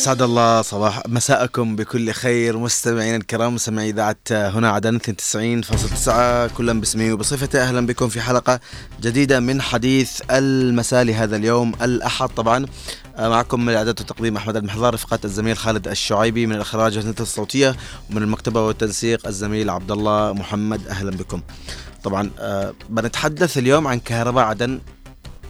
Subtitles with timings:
[0.00, 5.06] أسعد الله صباح مساءكم بكل خير مستمعينا الكرام مستمعي إذاعة هنا عدن 92.9
[6.56, 8.60] كلا باسمي وبصفتي أهلا بكم في حلقة
[9.00, 12.66] جديدة من حديث المساء لهذا اليوم الأحد طبعا
[13.18, 17.76] معكم من الإعداد والتقديم أحمد المحضار رفقه الزميل خالد الشعيبي من الإخراج والهندسة الصوتية
[18.10, 21.42] ومن المكتبة والتنسيق الزميل عبد الله محمد أهلا بكم.
[22.04, 24.80] طبعا أه بنتحدث اليوم عن كهرباء عدن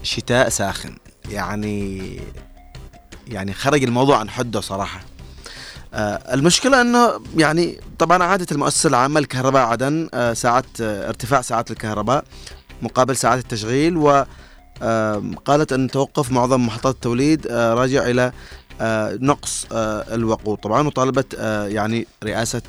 [0.03, 0.97] شتاء ساخن
[1.28, 2.20] يعني
[3.30, 5.01] يعني خرج الموضوع عن حده صراحة.
[5.95, 11.70] آه المشكلة إنه يعني طبعا عادت المؤسسة العامة لكهرباء عدن آه ساعات آه ارتفاع ساعات
[11.70, 12.25] الكهرباء
[12.83, 14.25] مقابل ساعات التشغيل و
[15.45, 18.31] قالت أن توقف معظم محطات التوليد راجع
[18.81, 20.58] آه نقص الوقود.
[20.58, 21.34] طبعا وطالبت
[21.69, 22.62] يعني رئاسة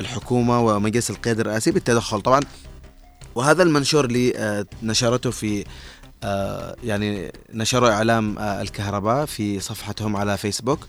[0.00, 2.20] الحكومة ومجلس القيادة الرئاسي بالتدخل.
[2.20, 2.40] طبعا
[3.34, 5.64] وهذا المنشور اللي نشرته في
[6.84, 10.86] يعني نشروا إعلام آه الكهرباء في صفحتهم على فيسبوك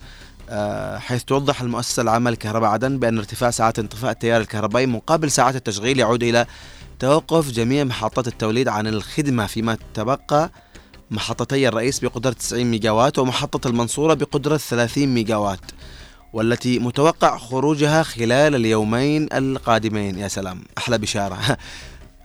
[0.50, 5.56] آه حيث توضح المؤسسة العامة لكهرباء عدن بأن ارتفاع ساعات انطفاء التيار الكهربائي مقابل ساعات
[5.56, 6.45] التشغيل يعود إلى
[7.00, 10.52] توقف جميع محطات التوليد عن الخدمة فيما تبقى
[11.11, 15.59] محطتي الرئيس بقدرة 90 ميجاوات ومحطة المنصورة بقدرة 30 ميجاوات
[16.33, 20.19] والتي متوقع خروجها خلال اليومين القادمين.
[20.19, 21.38] يا سلام أحلى بشارة.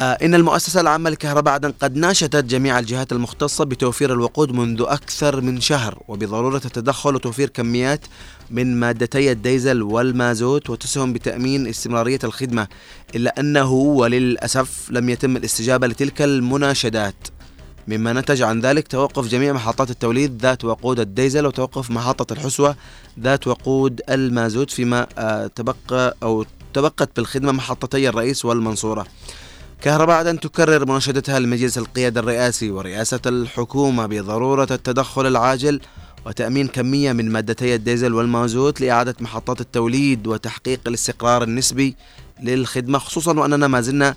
[0.00, 5.60] إن المؤسسة العامة لكهرباء عدن قد ناشدت جميع الجهات المختصة بتوفير الوقود منذ أكثر من
[5.60, 8.00] شهر وبضرورة التدخل وتوفير كميات
[8.50, 12.68] من مادتي الديزل والمازوت وتسهم بتأمين استمرارية الخدمة
[13.14, 17.28] إلا أنه وللأسف لم يتم الاستجابة لتلك المناشدات.
[17.88, 22.76] مما نتج عن ذلك توقف جميع محطات التوليد ذات وقود الديزل وتوقف محطة الحسوة
[23.20, 25.06] ذات وقود المازوت فيما
[25.56, 26.44] تبقى أو
[26.74, 29.06] تبقت بالخدمة محطتي الرئيس والمنصورة.
[29.80, 35.80] كهرباء عدن تكرر مناشدتها لمجلس القيادة الرئاسي ورئاسة الحكومة بضرورة التدخل العاجل
[36.26, 41.96] وتأمين كمية من مادتي الديزل والمازوت لإعادة محطات التوليد وتحقيق الاستقرار النسبي
[42.42, 44.14] للخدمة خصوصا وأننا ما زلنا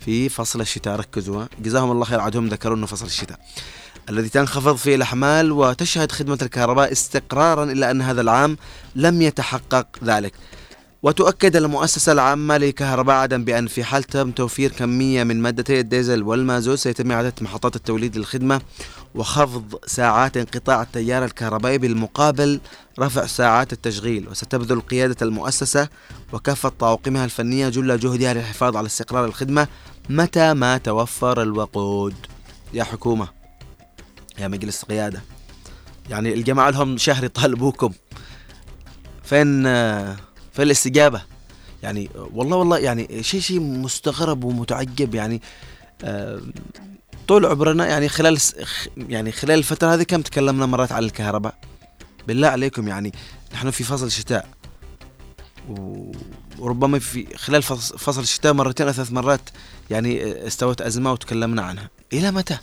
[0.00, 0.96] في فصل الشتاء.
[0.96, 2.20] ركزوا جزاهم الله خير.
[2.20, 3.38] عدهم ذكروا أنه فصل الشتاء.
[4.10, 8.56] الذي تنخفض فيه الأحمال وتشهد خدمة الكهرباء استقرارا إلا أن هذا العام
[8.94, 10.32] لم يتحقق ذلك.
[11.06, 16.78] وتؤكد المؤسسة العامة لكهرباء عدن بأن في حال تم توفير كمية من مادتي الديزل والمازوت
[16.78, 18.60] سيتم إعادة محطات التوليد للخدمة
[19.14, 22.60] وخفض ساعات انقطاع التيار الكهربائي بالمقابل
[22.98, 24.28] رفع ساعات التشغيل.
[24.28, 25.88] وستبذل قيادة المؤسسة
[26.32, 29.68] وكافة طواقمها الفنية جل جهدها للحفاظ على استقرار الخدمة
[30.08, 32.14] متى ما توفر الوقود.
[32.74, 33.28] يا حكومة
[34.38, 35.22] يا مجلس قيادة
[36.10, 37.92] يعني الجماعة لهم شهر يطالبوكم.
[39.24, 39.66] فين
[40.56, 41.22] فين الاستجابة
[41.82, 45.42] يعني والله والله يعني شيء شيء مستغرب ومتعجب يعني
[46.04, 46.40] آه
[47.28, 48.38] طول عمرنا يعني خلال
[48.96, 51.54] يعني خلال الفترة هذه كم تكلمنا مرات عن الكهرباء؟
[52.28, 53.12] بالله عليكم يعني
[53.54, 54.48] نحن في فصل شتاء
[56.58, 59.40] وربما في خلال فصل الشتاء مرتين أو ثلاث مرات
[59.90, 61.90] يعني استوت أزمة وتكلمنا عنها.
[62.12, 62.58] إلى متى؟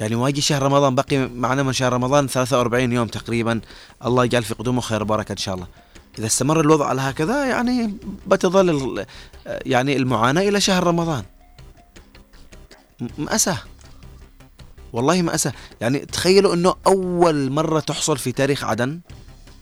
[0.00, 3.60] يعني واجي شهر رمضان بقي معنا من شهر رمضان 43 يوم تقريبا.
[4.04, 5.66] الله يجعل في قدومه خير بركة إن شاء الله.
[6.18, 7.94] إذا استمر الوضع على هكذا يعني
[8.26, 9.04] بتظل
[9.46, 11.24] يعني المعاناة إلى شهر رمضان.
[13.18, 13.58] مأساة.
[14.92, 15.52] والله مأساة.
[15.80, 19.00] يعني تخيلوا أنه أول مرة تحصل في تاريخ عدن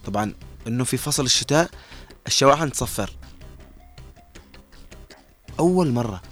[0.06, 0.34] طبعا
[0.66, 1.70] أنه في فصل الشتاء
[2.26, 3.10] الشواحن تصفر.
[5.58, 6.22] أول مرة.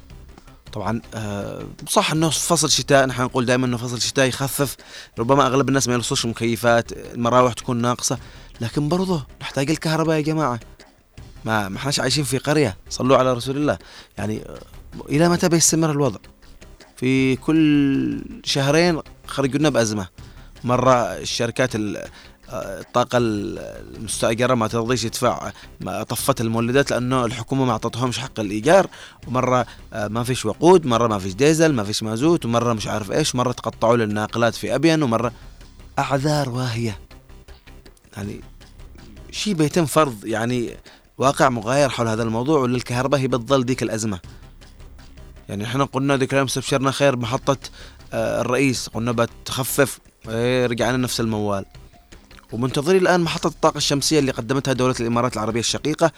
[0.72, 4.76] طبعا آه صح إنه فصل شتاء نحن نقول دائما إنه فصل الشتاء يخفف
[5.18, 8.18] ربما أغلب الناس ما يلصوش مكيفات المراوح تكون ناقصة.
[8.60, 10.60] لكن برضه نحتاج الكهرباء يا جماعة.
[11.44, 12.76] ما ما احناش عايشين في قرية.
[12.90, 13.78] صلوا على رسول الله.
[14.18, 14.44] يعني
[15.08, 16.18] إلى متى بيستمر الوضع؟
[16.96, 20.08] في كل شهرين خرجوا لنا بأزمة.
[20.64, 21.70] مرة الشركات
[22.52, 25.52] الطاقة المستأجرة ما ترضيش تدفع
[26.08, 28.86] طفت المولدات لأنه الحكومة ما أعطتهمش حق الإيجار.
[29.26, 33.34] ومرة ما فيش وقود مرة ما فيش ديزل ما فيش مازوت ومرة مش عارف إيش
[33.34, 35.32] مرة تقطعوا للناقلات في أبين ومرة
[35.98, 36.98] أعذار واهية.
[38.16, 38.40] يعني
[39.30, 40.76] شيء بيتم فرض يعني
[41.18, 44.20] واقع مغاير حول هذا الموضوع وللكهرباء هي بتظل ديك الأزمة.
[45.48, 47.56] يعني إحنا قلنا ذيك اليوم استبشرنا خير بمحطة
[48.14, 49.98] الرئيس قلنا بتخفف
[50.28, 51.64] إيه رجعنا نفس الموال.
[52.52, 56.12] ومنتظرين الآن محطة الطاقة الشمسية اللي قدمتها دولة الإمارات العربية الشقيقة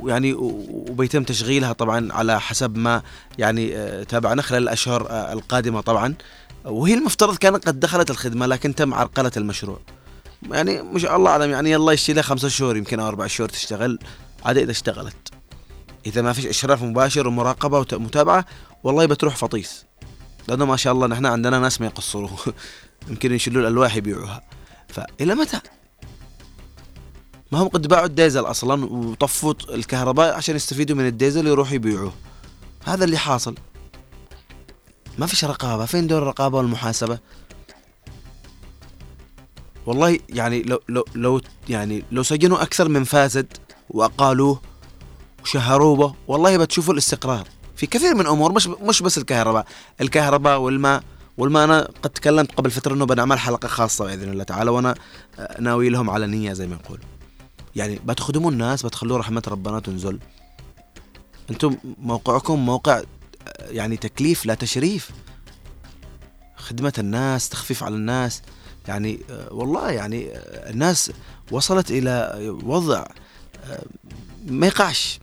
[0.00, 3.02] ويعني وبيتم تشغيلها طبعا على حسب ما
[3.38, 3.74] يعني
[4.04, 6.14] تابعنا خلال الأشهر القادمة طبعا.
[6.64, 9.80] وهي المفترض كانت قد دخلت الخدمة لكن تم عرقلة المشروع.
[10.42, 13.98] يعني مش الله أعلم يعني الله يشتي لها خمسة شهور يمكن أو أربع شهور تشتغل.
[14.44, 15.28] عاد إذا اشتغلت.
[16.06, 18.46] إذا ما فيش إشراف مباشر ومراقبة ومتابعة
[18.84, 19.84] والله بتروح فطيس.
[20.48, 22.28] لأنه ما شاء الله نحن عندنا ناس ما يقصروا
[23.08, 24.42] يمكن يشيلوا الألواح يبيعوها.
[24.88, 25.60] فإلى متى؟
[27.52, 32.12] ما هم قد باعوا الديزل أصلا وطفوا الكهرباء عشان يستفيدوا من الديزل يروحوا يبيعوه.
[32.84, 33.54] هذا اللي حاصل.
[35.18, 35.84] ما فيش رقابة.
[35.84, 37.18] فين دور الرقابة والمحاسبة؟
[39.86, 43.46] والله يعني لو لو لو يعني لو سجنوا أكثر من فاسد
[43.90, 44.60] وأقالوه
[45.42, 49.66] وشهروه والله بتشوفوا الاستقرار في كثير من امور مش مش بس الكهرباء.
[50.00, 51.02] الكهرباء والماء
[51.38, 54.94] والماء أنا قد تكلمت قبل فترة إنه بنعمل حلقة خاصة بإذن الله تعالى وأنا
[55.60, 57.00] ناوي لهم على نية زي ما نقول
[57.76, 60.18] يعني بتخدموا الناس بتخلوا رحمة ربنا تنزل.
[61.50, 63.02] أنتم موقعكم موقع
[63.60, 65.10] يعني تكليف لا تشريف.
[66.56, 68.42] خدمة الناس تخفيف على الناس.
[68.88, 70.30] يعني والله يعني
[70.70, 71.12] الناس
[71.50, 72.32] وصلت إلى
[72.64, 73.06] وضع
[74.46, 75.20] ما يقعش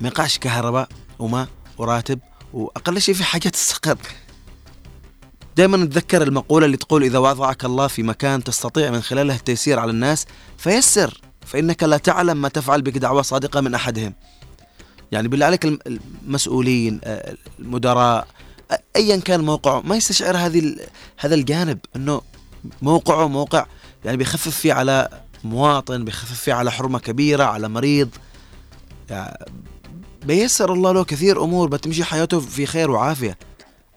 [0.00, 1.48] ما يقعش كهرباء وماء
[1.78, 2.18] وراتب
[2.52, 3.98] وأقل شيء في حاجات الصقر.
[5.56, 9.90] دائما نتذكر المقولة اللي تقول إذا وضعك الله في مكان تستطيع من خلاله التيسير على
[9.90, 10.26] الناس
[10.58, 14.14] فيسر فإنك لا تعلم ما تفعل بك دعوة صادقة من أحدهم.
[15.12, 17.00] يعني بالله عليك المسؤولين
[17.58, 18.28] المدراء
[18.96, 20.76] ايا كان موقعه ما يستشعر هذه
[21.16, 22.22] هذا الجانب إنه
[22.82, 23.66] موقعه موقع
[24.04, 25.08] يعني بيخفف فيه على
[25.44, 28.08] مواطن بيخفف فيه على حرمة كبيرة على مريض.
[29.10, 29.46] يعني
[30.22, 33.38] بيسر الله له كثير أمور بتمشي حياته في خير وعافية.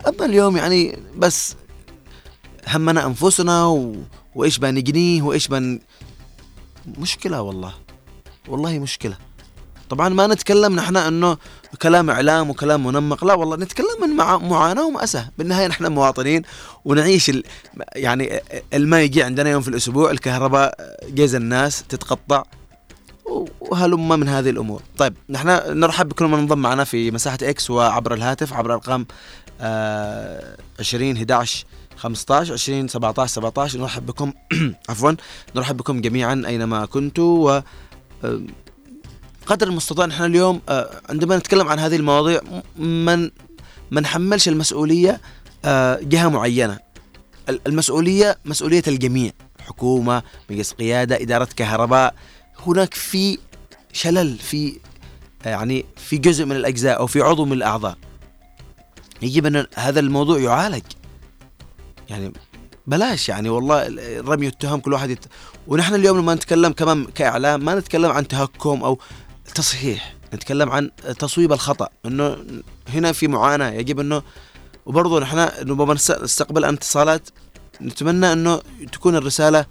[0.08, 1.56] أما اليوم يعني بس
[2.68, 3.96] همنا أنفسنا و...
[4.36, 5.80] وإيش بنجنيه وإيش بن
[6.98, 7.74] مشكلة والله.
[8.48, 9.18] والله مشكلة.
[9.90, 11.38] طبعا ما نتكلم نحن إنه
[11.82, 13.26] كلام إعلام وكلام منمق.
[13.26, 15.30] لا والله نتكلم من مع معاناة ومأساة.
[15.38, 16.42] بالنهاية نحن مواطنين
[16.86, 17.44] ونعيش ال...
[17.96, 18.40] يعني
[18.74, 22.44] الماء يجي عندنا يوم في الأسبوع الكهرباء جيز الناس تتقطع
[23.62, 24.82] وهلم من هذه الأمور.
[24.98, 25.48] طيب نحن
[25.80, 29.06] نرحب بكل من انضم معنا في مساحة إكس وعبر الهاتف عبر ارقام
[29.62, 31.66] آه 20 11
[31.98, 34.34] 15 20 17 17 نرحب بكم
[34.90, 35.12] عفوا
[35.56, 37.62] نرحب بكم جميعا أينما كنتوا و
[39.50, 40.06] قدر المستطاع.
[40.06, 40.62] نحن اليوم
[41.10, 42.42] عندما نتكلم عن هذه المواضيع
[42.78, 43.32] من
[43.92, 45.22] ما نحملش المسؤولية
[46.02, 46.80] جهة معينة.
[47.68, 49.32] المسؤولية مسؤولية الجميع.
[49.60, 52.16] حكومة مجلس قيادة إدارة كهرباء.
[52.68, 53.38] هناك في
[53.94, 54.80] شلل في
[55.46, 57.98] يعني في جزء من الأجزاء أو في عضو من الأعضاء.
[59.22, 60.84] يجب أن هذا الموضوع يعالج.
[62.10, 62.34] يعني
[62.88, 63.88] بلاش يعني والله
[64.20, 65.26] رمي التهم كل واحد يت...
[65.68, 69.00] ونحن اليوم لما نتكلم كمان كإعلام ما نتكلم عن تهكم أو
[69.56, 72.38] تصحيح نتكلم عن تصويب الخطأ إنه
[72.88, 74.22] هنا في معاناة يجب إنه
[74.86, 77.30] وبرضه نحن ربما نستقبل اتصالات
[77.82, 78.62] نتمنى إنه
[78.92, 79.66] تكون الرسالة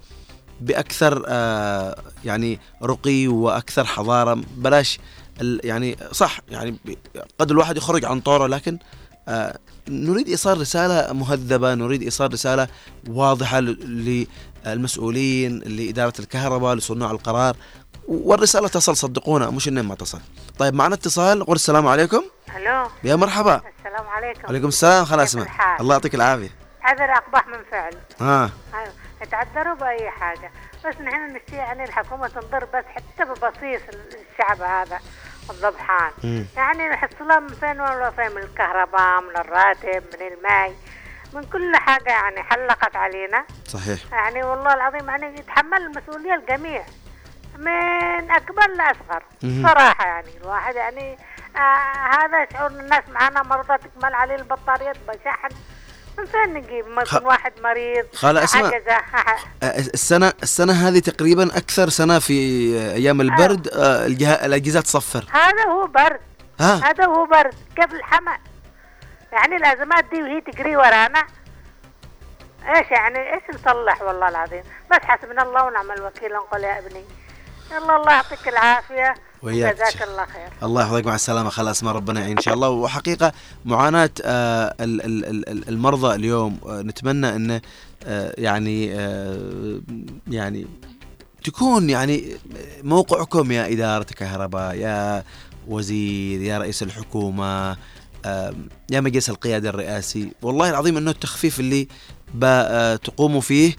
[0.61, 1.95] بأكثر آه
[2.25, 4.99] يعني رقي وأكثر حضارة بلاش
[5.41, 6.75] يعني صح يعني
[7.39, 8.79] قد الواحد يخرج عن طورة لكن
[9.27, 9.59] آه
[9.89, 12.67] نريد إيصال رسالة مهذبة نريد إيصال رسالة
[13.07, 13.59] واضحة
[14.65, 17.55] للمسؤولين لإدارة الكهرباء لصناع القرار.
[18.09, 20.21] والرسالة تصل صدقونا مش إنه ما تصل.
[20.59, 21.39] طيب معنا اتصال.
[21.39, 22.23] نقول السلام عليكم.
[22.55, 22.87] ألو.
[23.03, 23.61] يا مرحبا.
[23.79, 24.41] السلام عليكم.
[24.45, 25.05] وعليكم السلام.
[25.05, 25.35] خلاص
[25.79, 26.49] الله يعطيك العافية.
[26.81, 27.93] عذر اقبح من فعل.
[28.21, 28.51] ها.
[28.73, 28.93] أيوه.
[29.21, 30.51] يتعذروا بأي حاجة.
[30.85, 34.99] بس نحن نشتي يعني الحكومة تنظر بس حتى ببصيص الشعب هذا
[35.49, 36.11] الضبحان.
[36.23, 36.45] مم.
[36.57, 40.73] يعني نحصلها من فين ولا فين من الكهرباء من الراتب من الماء
[41.33, 43.45] من كل حاجة يعني حلقت علينا.
[43.67, 43.99] صحيح.
[44.11, 46.83] يعني والله العظيم يعني يتحمل المسؤولية الجميع.
[47.59, 49.67] من أكبر لأصغر مهم.
[49.67, 51.17] صراحة يعني الواحد يعني
[51.55, 51.59] آه
[52.19, 55.49] هذا شعور الناس معانا مرضى تكمل عليه البطاريات بشحن
[56.17, 58.71] من فين نجيب خ- واحد مريض خالة اسمع.
[59.63, 62.33] آه، السنة السنة هذه تقريبا أكثر سنة في
[62.95, 64.45] أيام البرد آه، الجه...
[64.45, 65.25] الأجهزة تصفر.
[65.31, 66.19] هذا هو برد.
[66.59, 66.75] ها.
[66.89, 67.53] هذا هو برد.
[67.75, 68.37] كيف الحمى؟
[69.31, 71.23] يعني الازمات دي وهي تجري ورانا.
[72.75, 74.63] إيش يعني؟ إيش نصلح؟ والله العظيم.
[74.91, 76.33] بس حسبنا الله ونعم الوكيل.
[76.33, 77.03] نقول يا ابني
[77.71, 79.13] يلا الله يعطيك العافية.
[79.43, 80.01] وإياك جزاك.
[80.09, 80.49] الله خير.
[80.63, 81.49] الله يحفظك مع السلامة.
[81.49, 82.69] خلاص ما ربنا يعين إن شاء الله.
[82.69, 83.31] وحقيقة
[83.65, 87.61] معاناة آه، ال- ال- ال- ال- المرضى اليوم آه، نتمنى أنه
[88.05, 89.81] آه، يعني آه،
[90.27, 90.67] يعني
[91.43, 92.35] تكون يعني
[92.83, 95.23] موقعكم يا إدارة كهرباء يا
[95.67, 97.77] وزير يا رئيس الحكومة
[98.25, 98.53] آه،
[98.91, 100.31] يا مجلس القيادة الرئاسي.
[100.41, 101.87] والله العظيم أنه التخفيف اللي
[102.35, 103.75] بتقوموا فيه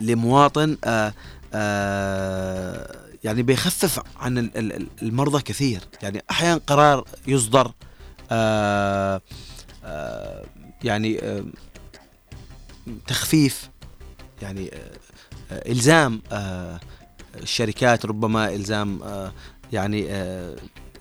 [0.00, 1.12] لمواطن آه،
[1.54, 5.80] آه، يعني بيخفف عن ال- ال- ال- المرضى كثير.
[6.02, 7.72] يعني أحيانا قرار يصدر
[8.30, 9.20] آه،
[9.84, 10.44] آه،
[10.84, 11.44] يعني آه،
[13.06, 13.70] تخفيف
[14.42, 14.70] يعني
[15.52, 16.22] إلزام
[17.42, 19.00] الشركات ربما إلزام
[19.72, 20.06] يعني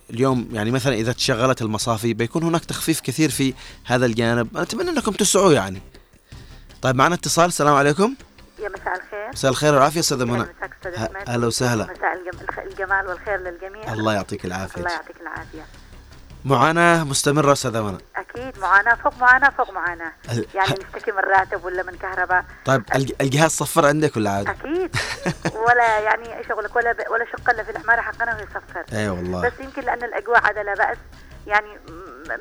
[0.09, 3.53] اليوم يعني مثلا إذا تشغلت المصافي بيكون هناك تخفيف كثير في
[3.85, 4.57] هذا الجانب.
[4.57, 5.81] أتمنى أنكم تسعوا يعني.
[6.81, 7.45] طيب معنا اتصال.
[7.45, 8.15] السلام عليكم.
[8.59, 9.29] يا مساء الخير.
[9.33, 10.35] مساء الخير والعافية أستاذة منى.
[10.43, 11.29] يسعد مساك أستاذ ه- أحمد.
[11.29, 11.83] هلا وسهلا.
[11.83, 13.93] مساء الجمال والخير للجميع.
[13.93, 14.79] الله يعطيك العافية.
[14.81, 15.65] الله يعطيك العافية.
[16.45, 17.97] معاناة مستمرة أستاذة منى.
[18.15, 20.11] أكيد معاناة فوق معاناة فوق معاناة.
[20.31, 22.45] ال- يعني نشتكي من راتب ولا من كهرباء.
[22.65, 24.95] طيب الج- الجهاز صفر عندك ولا عادي؟ أكيد.
[25.67, 26.97] ولا يعني إيش أقول لك ولا ب...
[27.11, 29.41] ولا شق إلا في العمارة حقنا ويصفر اي والله.
[29.41, 30.97] بس يمكن لأن الأجواء عاد لا بأس.
[31.49, 31.79] يعني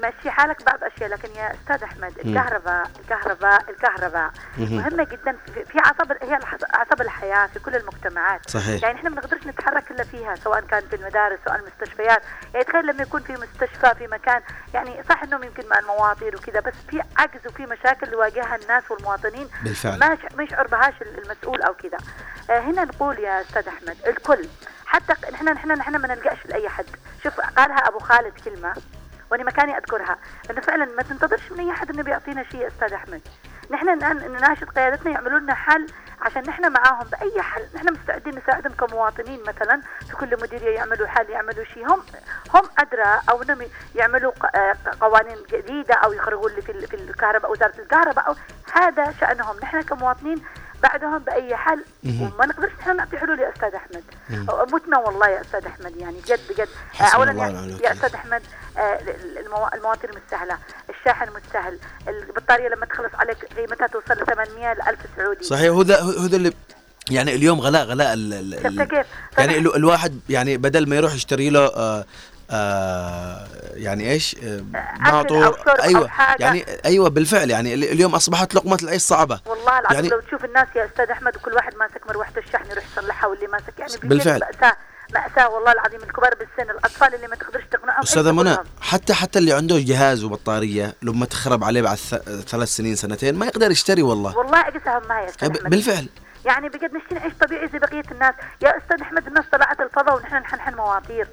[0.03, 4.77] ماشي حالك بعض أشياء لكن يا أستاذ أحمد الكهرباء الكهرباء الكهرباء مهم.
[4.77, 5.37] مهمة جدا.
[5.47, 6.39] في, عصب هي
[6.75, 8.51] عصب الحياة في كل المجتمعات.
[8.51, 8.83] صحيح.
[8.83, 12.23] يعني إحنا ما نقدرش نتحرك إلا فيها سواء كان في المدارس سواء المستشفيات.
[12.55, 14.43] يعني تخيل لما يكون في مستشفى في مكان.
[14.75, 19.49] يعني صح إنهم يمكن مع المواطير وكذا بس في عجز وفي مشاكل يواجهها الناس والمواطنين.
[19.65, 19.99] بالفعل.
[19.99, 21.99] ما يش- ما يشعر بهاش المسؤول أو كذا.
[22.51, 24.49] آه هنا نقول يا أستاذ أحمد الكل
[24.87, 26.87] حتى نحن نحن نحن ما نلقاش لأي حد.
[27.23, 28.75] شوف قالها أبو خالد كلمة.
[29.31, 30.19] وأنا مكاني أذكرها.
[30.51, 33.21] إنه فعلا ما تنتظرش من أي حد إنه بيعطينا شيء أستاذ أحمد.
[33.71, 35.87] نحن الآن نناشد قيادتنا يعملوا لنا حل
[36.21, 37.63] عشان نحن معاهم بأي حل.
[37.75, 39.81] نحن مستعدين نساعدهم كمواطنين مثلا.
[40.09, 41.87] في كل مديرية يعملوا حل يعملوا شيء.
[41.95, 42.03] هم
[42.55, 43.59] هم أدرى أو إنهم
[43.95, 48.35] يعملوا آه قوانين جديدة أو يخرجوا اللي في ال- في الكهرباء وزارة الكهرباء أو
[48.73, 49.57] هذا شأنهم.
[49.63, 50.43] نحن كمواطنين
[50.83, 51.85] بعدهم بأي حل.
[52.07, 54.05] وما نقدرش نحن نعطي حلول يا أستاذ أحمد.
[54.73, 56.21] متنا والله يا أستاذ أحمد يعني.
[56.21, 56.69] بجد بجد.
[57.15, 57.33] اولا
[57.85, 57.93] يا.
[57.93, 58.43] أستاذ أحمد
[58.79, 58.99] آه،
[59.47, 60.59] المو- المواتير مش سهله
[60.91, 65.69] الشاحن مش سهل البطارية لما تخلص عليك قيمتها توصل ل 800 ل 1000 سعودي صحيح
[65.71, 66.53] هو ذا هو ذا اللي
[67.11, 68.33] يعني اليوم غلاء غلاء ال
[68.67, 69.07] ال كيف؟
[69.39, 72.05] يعني الواحد يعني بدل ما يروح يشتري له آه
[72.51, 74.65] آه يعني إيش آه
[75.07, 76.11] أو شرب أو أيوه.
[76.41, 80.45] يعني أيوه بالفعل يعني ال- اليوم أصبحت لقمة العيش صعبة والله العظيم يعني- لو تشوف
[80.45, 84.41] الناس يا أستاذ أحمد وكل واحد ماسك مروحه الشحن يروح يصلحها واللي ماسك يعني بالفعل.
[85.47, 88.03] والله العظيم الكبار بالسن الأطفال اللي ما تقدرش تقنعهم.
[88.03, 91.97] أستاذة منى؟ حتى حتى اللي عنده جهاز وبطارية لما تخرب عليه بعد
[92.49, 94.39] ثلاث سنين سنتين ما يقدر يشتري والله.
[94.39, 94.61] والله
[95.29, 96.09] أستاذ ب- احمد بالفعل.
[96.45, 98.35] يعني بجد نشتي نعيش طبيعي زي بقية الناس.
[98.63, 101.29] يا أستاذ أحمد الناس طلعت الفضاء ونحن نحنحن مواتير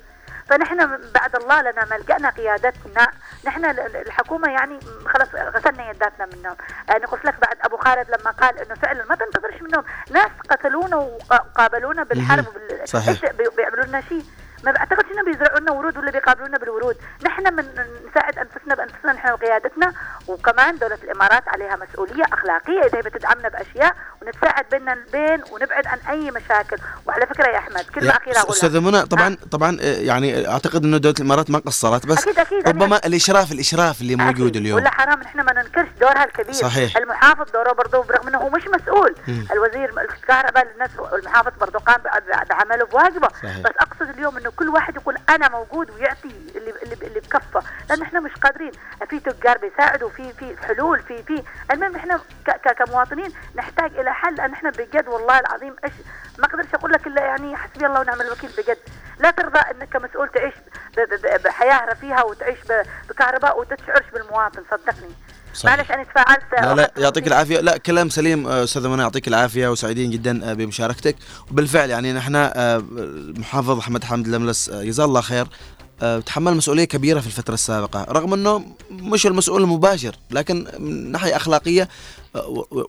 [0.49, 0.77] فنحن
[1.15, 3.07] بعد الله لنا ما لقينا قيادتنا.
[3.45, 6.55] نحن ال- ال- الحكومة يعني خلاص غسلنا يداتنا منهم
[6.89, 10.95] أنا قلت لك بعد أبو خالد لما قال إنه فعلا ما تنتظرش منهم ناس قتلونا
[10.95, 12.45] وقابلونا بالحرب.
[12.85, 13.31] صحيح.
[13.57, 14.23] بيعملوا لنا شيء.
[14.63, 16.97] ما بعتقدش انهم بيزرعوا لنا ورود ولا بيقابلونا بالورود.
[17.25, 17.65] نحن من
[18.09, 19.93] نساعد أنفسنا بأنفسنا نحن وقيادتنا
[20.27, 25.97] وكمان دولة الإمارات عليها مسؤولية أخلاقية إذا هي بتدعمنا بأشياء ونتساعد بيننا البين ونبعد عن
[26.09, 26.77] أي مشاكل.
[27.05, 28.51] وعلى فكرة يا أحمد كلمة أخيرة أقولها.
[28.53, 32.67] أستاذة منى طبعا طبعا آه، يعني أعتقد إنه دولة الإمارات ما قصرت بس أكيد أكيد.
[32.69, 34.55] ربما الاشراف الإشراف اللي موجود أكيد.
[34.55, 34.79] اليوم.
[34.79, 36.53] ولا حرام نحن ما ننكرش دورها الكبير.
[36.53, 36.97] صحيح.
[36.97, 39.15] المحافظ دوره برضه برغم إنه هو مش مسؤول.
[39.27, 39.47] مم.
[39.51, 42.01] الوزير الكهرباء الناس المحافظ برضه قام
[42.49, 43.27] بعمله بواجبه.
[43.27, 43.57] صحيح.
[43.59, 47.61] بس أقصد اليوم إنه كل واحد يقول أنا موجود ويعطي اللي اللي, اللي بكفه.
[47.89, 48.71] لأن إحنا مش قادرين.
[49.09, 52.19] في تجار بيساعدوا في في حلول في في المهم إحنا
[52.77, 55.93] كمواطنين نحتاج إلى حل لأن إحنا بجد والله العظيم إيش
[56.39, 58.77] ما أقدرش أقول لك إلا يعني حسبي الله ونعم الوكيل بجد
[59.19, 60.53] لا ترضى إنك كمسؤول تعيش
[61.45, 62.57] بحياة رفيهة وتعيش
[63.09, 65.09] بكهرباء وتشعرش بالمواطن صدقني.
[65.65, 67.27] معلش أنا تفاعلت لا لا يعطيك.
[67.27, 71.15] العافية لا كلام سليم استاذه منى يعطيك العافية وسعيدين جدا آه، بمشاركتك
[71.51, 72.51] وبالفعل يعني نحن آه،
[72.97, 75.47] المحافظ أحمد حامد الملس آه، جزاه الله خير
[76.25, 81.83] تحمل مسؤولية كبيرة في الفترة السابقة رغم إنه مش المسؤول المباشر لكن من ناحية أخلاقية
[81.83, 82.14] و- و-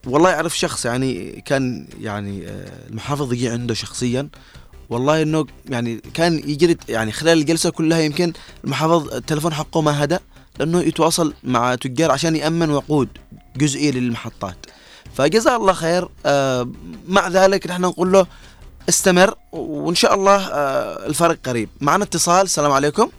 [0.06, 4.28] والله يعرف شخص يعني كان يعني آه، المحافظ يجي عنده شخصيا.
[4.90, 8.32] والله إنه يعني كان يجري يعني خلال الجلسة كلها يمكن
[8.64, 10.20] المحافظ التلفون حقه ما هدأ
[10.58, 13.08] لأنه يتواصل مع تجار عشان يأمن وقود
[13.56, 14.56] جزئي للمحطات.
[15.14, 16.68] فجزاه الله خير آه
[17.08, 18.26] مع ذلك نحن نقول له
[18.88, 21.68] استمر وإن شاء الله آه الفرق قريب.
[21.80, 23.10] معنا اتصال السلام عليكم.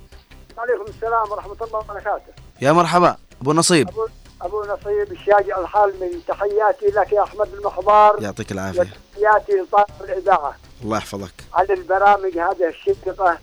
[0.57, 2.31] عليكم السلام ورحمة الله وبركاته.
[2.62, 3.88] يا مرحبا أبو نصيب.
[3.89, 4.07] أبو,
[4.41, 8.79] أبو نصيب الشاجع الحالمي تحياتي لك يا أحمد المحضار يعطيك العافية.
[9.15, 10.56] وتحياتي لطاقم الإذاعة.
[10.84, 11.34] الله يحفظك.
[11.53, 13.38] على البرامج هذه الشقة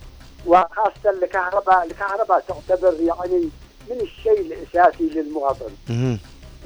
[0.46, 3.50] وخاصة الكهرباء الكهرباء تعتبر يعني
[3.90, 5.70] من الشيء الأساسي للمواطن.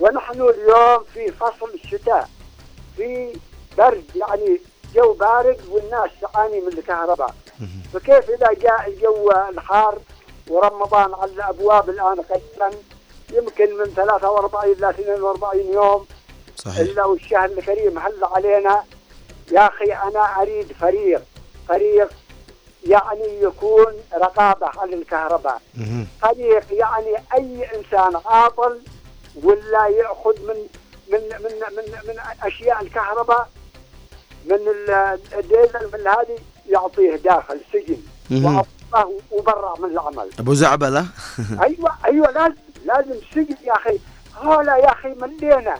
[0.00, 2.28] ونحن اليوم في فصل الشتاء
[2.96, 3.32] في
[3.78, 4.60] برد يعني
[4.94, 7.34] جو بارد والناس تعاني من الكهرباء.
[7.92, 9.98] فكيف إذا جاء الجو الحار
[10.48, 12.78] ورمضان على الأبواب الآن قريبا
[13.32, 16.06] يمكن من 43 إلى 42 يوم.
[16.56, 16.78] صحيح.
[16.78, 18.82] إلا والشهر الكريم هل علينا؟
[19.52, 21.22] يا أخي أنا أريد فريق.
[21.68, 22.08] فريق
[22.86, 25.60] يعني يكون رقابة على الكهرباء.
[26.22, 28.80] فريق يعني أي إنسان عاطل
[29.42, 30.56] ولا يأخذ من
[31.12, 33.48] من من من, من أشياء الكهرباء
[34.44, 37.96] من ال- الديزل من هذه يعطيه داخل سجن.
[39.30, 40.30] وبرع من العمل.
[40.38, 41.06] أبو زعبلة.
[41.64, 42.54] أيوه أيوه لازم
[42.88, 43.98] لازم سجن يا أخي.
[44.42, 45.74] هلا يا أخي ملينا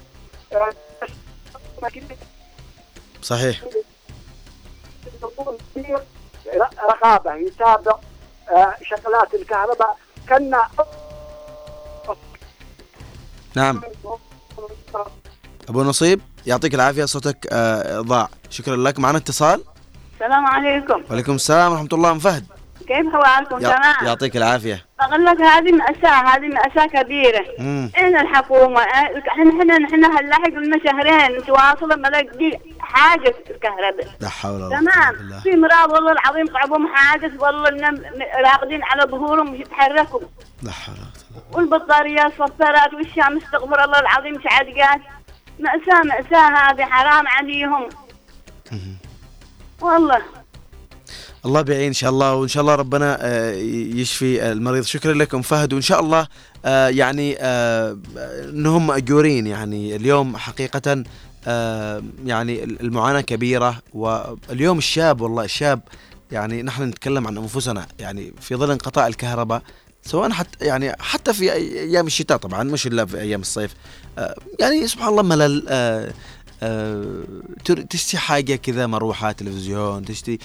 [3.22, 3.60] صحيح.
[6.90, 7.98] رقابة يتابع
[8.50, 9.96] آه، شغلات الكهرباء.
[10.28, 10.68] كنا
[13.56, 13.82] نعم.
[15.68, 18.28] أبو نصيب يعطيك العافية صوتك آه، ضاع.
[18.50, 18.98] شكرا لك.
[18.98, 19.64] معنا اتصال؟
[20.14, 21.04] السلام عليكم.
[21.10, 22.10] وعليكم السلام ورحمة الله.
[22.10, 22.46] أم فهد؟
[22.88, 23.94] كيف حوالكم تمام.
[24.06, 24.84] يعطيك العافية.
[24.98, 27.44] بقول لك هذه مأساة هذه مأساة كبيرة.
[27.58, 27.90] مم.
[27.96, 34.06] إحنا الحكومة آه، إحنا إحنا إحنا هنلاحق لنا شهرين متواصلة بلاقي حاجة الكهرباء.
[34.20, 35.40] لا حول ولا قوة تمام.
[35.42, 38.02] في مرض والله العظيم قعبهم حادث والله إنهم
[38.44, 40.20] راقدين على ظهورهم مش يتحركوا
[40.62, 45.00] لا حول ولا قوة والبطاريات صفرت والشمس استغفر الله العظيم شعدقات.
[45.60, 47.88] مأساة مأساة هذه حرام عليهم.
[49.80, 50.22] والله.
[51.48, 53.52] الله بيعين إن شاء الله وإن شاء الله ربنا آه،
[53.94, 54.84] يشفي المريض.
[54.84, 55.72] شكرا لكم فهد.
[55.72, 56.26] وإن شاء الله
[56.64, 57.98] آه، يعني آه،
[58.48, 61.04] انهم ماجورين يعني اليوم حقيقة
[61.46, 65.80] آه، يعني المعاناة كبيرة واليوم الشاب والله الشاب
[66.32, 69.62] يعني نحن نتكلم عن أنفسنا يعني في ظل انقطاع الكهرباء
[70.02, 73.74] سواء حتى يعني حتى في أيام الشتاء طبعا مش إلا في أيام الصيف
[74.18, 76.12] آه، يعني سبحان الله ملل آه،
[76.62, 77.22] آه،
[77.90, 80.38] تشتي حاجة كذا مروحة تلفزيون تشتي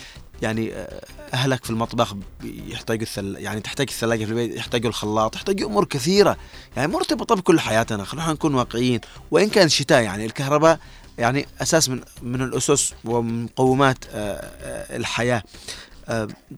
[0.44, 3.36] يعني آه، أهلك في المطبخ يحتاجوا الثل...
[3.38, 6.38] يعني تحتاج الثلاجة في البيت يحتاجوا الخلاط يحتاجوا أمور كثيرة.
[6.78, 9.00] يعني مرتبطه بكل حياتنا خلونا نكون واقعيين.
[9.32, 10.80] وإن كان الشتاء يعني الكهرباء
[11.18, 15.44] يعني أساس من من الأسس ومقومات آه، آه، الحياة.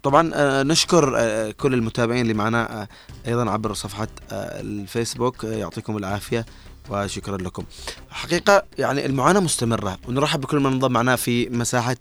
[0.03, 0.31] طبعا
[0.63, 1.11] نشكر
[1.51, 2.87] كل المتابعين اللي معنا
[3.27, 6.45] أيضا عبر صفحة الفيسبوك يعطيكم العافية
[6.89, 7.63] وشكرا لكم.
[8.09, 11.97] حقيقة يعني المعاناة مستمرة ونرحب بكل من انضم معنا في مساحة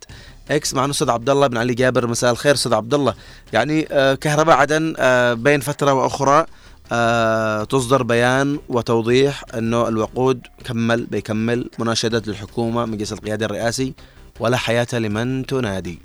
[0.50, 3.14] إكس معنا أستاذ عبد الله بن علي جابر مساء الخير أستاذ عبد الله
[3.52, 6.46] يعني آه، كهرباء عدن آه، بين فترة وأخرى
[6.92, 13.94] آه، تصدر بيان وتوضيح إنه الوقود كمل بيكمل مناشدات للحكومة مجلس القيادة الرئاسي
[14.40, 15.98] ولا حياة لمن تنادي.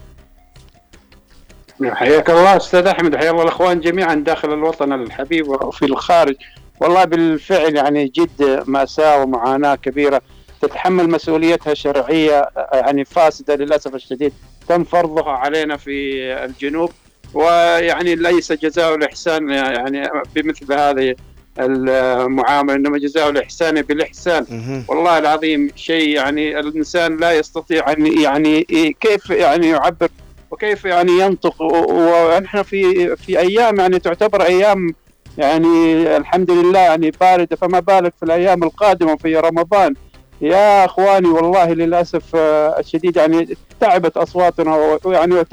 [1.83, 6.35] حياك الله أستاذ أحمد حيا الله الأخوان جميعا داخل الوطن الحبيب وفي الخارج.
[6.79, 10.21] والله بالفعل يعني جد ماساه ومعاناة كبيرة.
[10.61, 14.33] تتحمل مسؤوليتها شرعيه يعني فاسدة للأسف الشديد.
[14.67, 16.91] تم فرضها علينا في الجنوب
[17.33, 21.15] ويعني ليس جزاء الإحسان يعني بمثل هذه
[21.59, 24.45] المعاملة إنما جزاء الإحسان بالإحسان.
[24.87, 28.63] والله العظيم شيء يعني الإنسان لا يستطيع أن يعني
[29.01, 30.09] كيف يعني يعبر
[30.51, 34.95] وكيف يعني ينطق ونحن في في أيام يعني تعتبر أيام
[35.37, 39.93] يعني الحمد لله يعني باردة فما بالك في الأيام القادمة في رمضان.
[40.41, 45.45] يا اخواني والله للاسف آه، الشديد يعني تعبت اصواتنا ويعني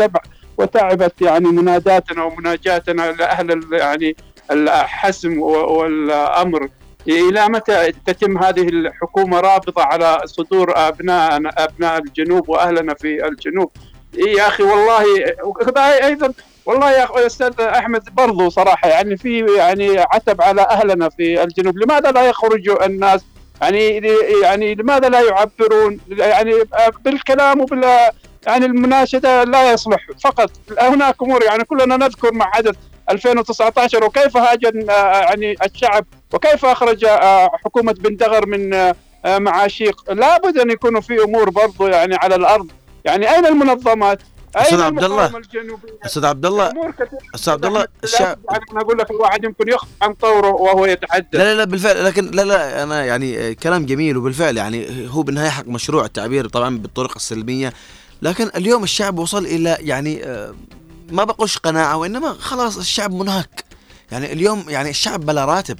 [0.58, 4.16] وتعبت يعني مناداتنا ومناجاتنا لأهل يعني
[4.50, 6.68] الحسم والأمر.
[7.08, 13.70] إلى متى تتم هذه الحكومة رابضه على صدور ابناء أبناء الجنوب وأهلنا في الجنوب؟
[14.14, 15.04] يا أخي والله
[16.04, 16.32] أيضا
[16.66, 21.78] والله يا أستاذ أحمد برضو صراحة يعني في يعني عتب على أهلنا في الجنوب.
[21.78, 23.24] لماذا لا يخرجوا الناس
[23.62, 23.96] يعني
[24.42, 26.52] يعني لماذا لا يعبرون؟ يعني
[27.04, 27.84] بالكلام وبال
[28.46, 30.06] يعني المناشدة لا يصلح.
[30.24, 32.74] فقط هناك أمور يعني كلنا نذكر ما حدث
[33.10, 40.12] 2019 وكيف هاجم آه، يعني الشعب وكيف أخرج آه، حكومة بن دغر من آه، معاشيق.
[40.12, 42.70] لابد أن يكونوا في أمور برضو يعني على الأرض.
[43.04, 44.18] يعني أين المنظمات؟
[44.56, 45.36] أستاذ اين عبد الله.
[45.36, 46.72] الجنوبية؟ أستاذ عبد الله
[47.34, 51.26] أستاذ عبد الله الشعب يعني أنا أقول لك الواحد يمكن يخرج عن طوره وهو يتحدث.
[51.32, 55.22] لا لا لا بالفعل لكن لا لا أنا يعني آه، كلام جميل وبالفعل يعني هو
[55.22, 57.72] بالنهاية حق مشروع التعبير طبعا بالطرق السلمية.
[58.22, 60.54] لكن اليوم الشعب وصل إلى يعني آه،
[61.10, 63.64] ما بقولش قناعة وإنما خلاص الشعب منهك.
[64.12, 65.78] يعني اليوم يعني الشعب بلا راتب.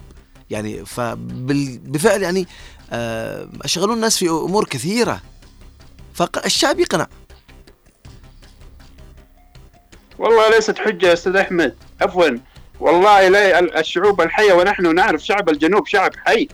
[0.51, 2.47] يعني فبالفعل يعني
[2.93, 5.21] آه، أشغلوا الناس في أمور كثيرة.
[6.15, 7.07] فالشعب يقنع.
[10.19, 11.75] والله ليست حجة يا أستاذ أحمد.
[12.03, 12.29] عفوا.
[12.81, 16.49] والله لا الشعوب الحية ونحن نعرف شعب الجنوب شعب حي.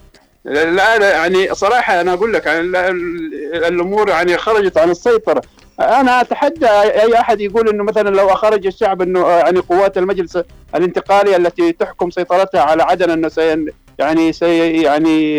[0.44, 5.42] لا يعني صراحة أنا أقول لك لا- ال- الأمور يعني خرجت عن السيطرة.
[5.81, 10.38] أنا أتحدى أي أحد يقول إنه مثلا لو خرج الشعب إنه يعني قوات المجلس
[10.75, 13.66] الانتقالي التي تحكم سيطرتها على عدن إنه سي
[13.98, 15.37] يعني سي يعني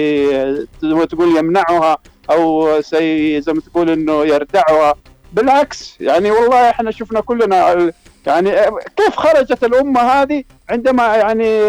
[0.81, 1.97] زي ما تقول يمنعها
[2.29, 4.93] أو سي زي ما تقول إنه يردعها.
[5.33, 7.91] بالعكس يعني والله إحنا شفنا كلنا
[8.27, 8.51] يعني
[8.97, 11.59] كيف خرجت الأمة هذه عندما يعني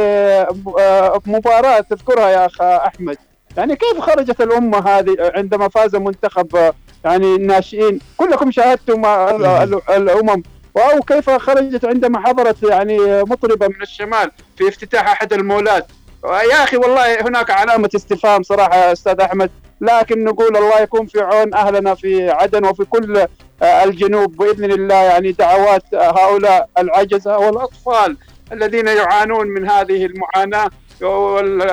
[0.78, 3.16] آه، مباراة تذكرها يا أخ أحمد؟
[3.56, 6.72] يعني كيف خرجت الأمة هذه عندما فاز منتخب آه،
[7.04, 10.42] يعني الناشئين؟ كلكم شاهدتم ال- ال- الأمم.
[10.76, 15.86] أو كيف خرجت عندما حضرت يعني مطربة من الشمال في افتتاح أحد المولات؟
[16.24, 19.50] يا أخي والله هناك علامة استفهام صراحة أستاذ أحمد.
[19.80, 23.26] لكن نقول الله يكون في عون أهلنا في عدن وفي كل
[23.62, 24.94] آه، الجنوب بإذن الله.
[24.94, 28.16] يعني دعوات آه، هؤلاء العجزة والأطفال
[28.52, 30.70] الذين يعانون من هذه المعاناة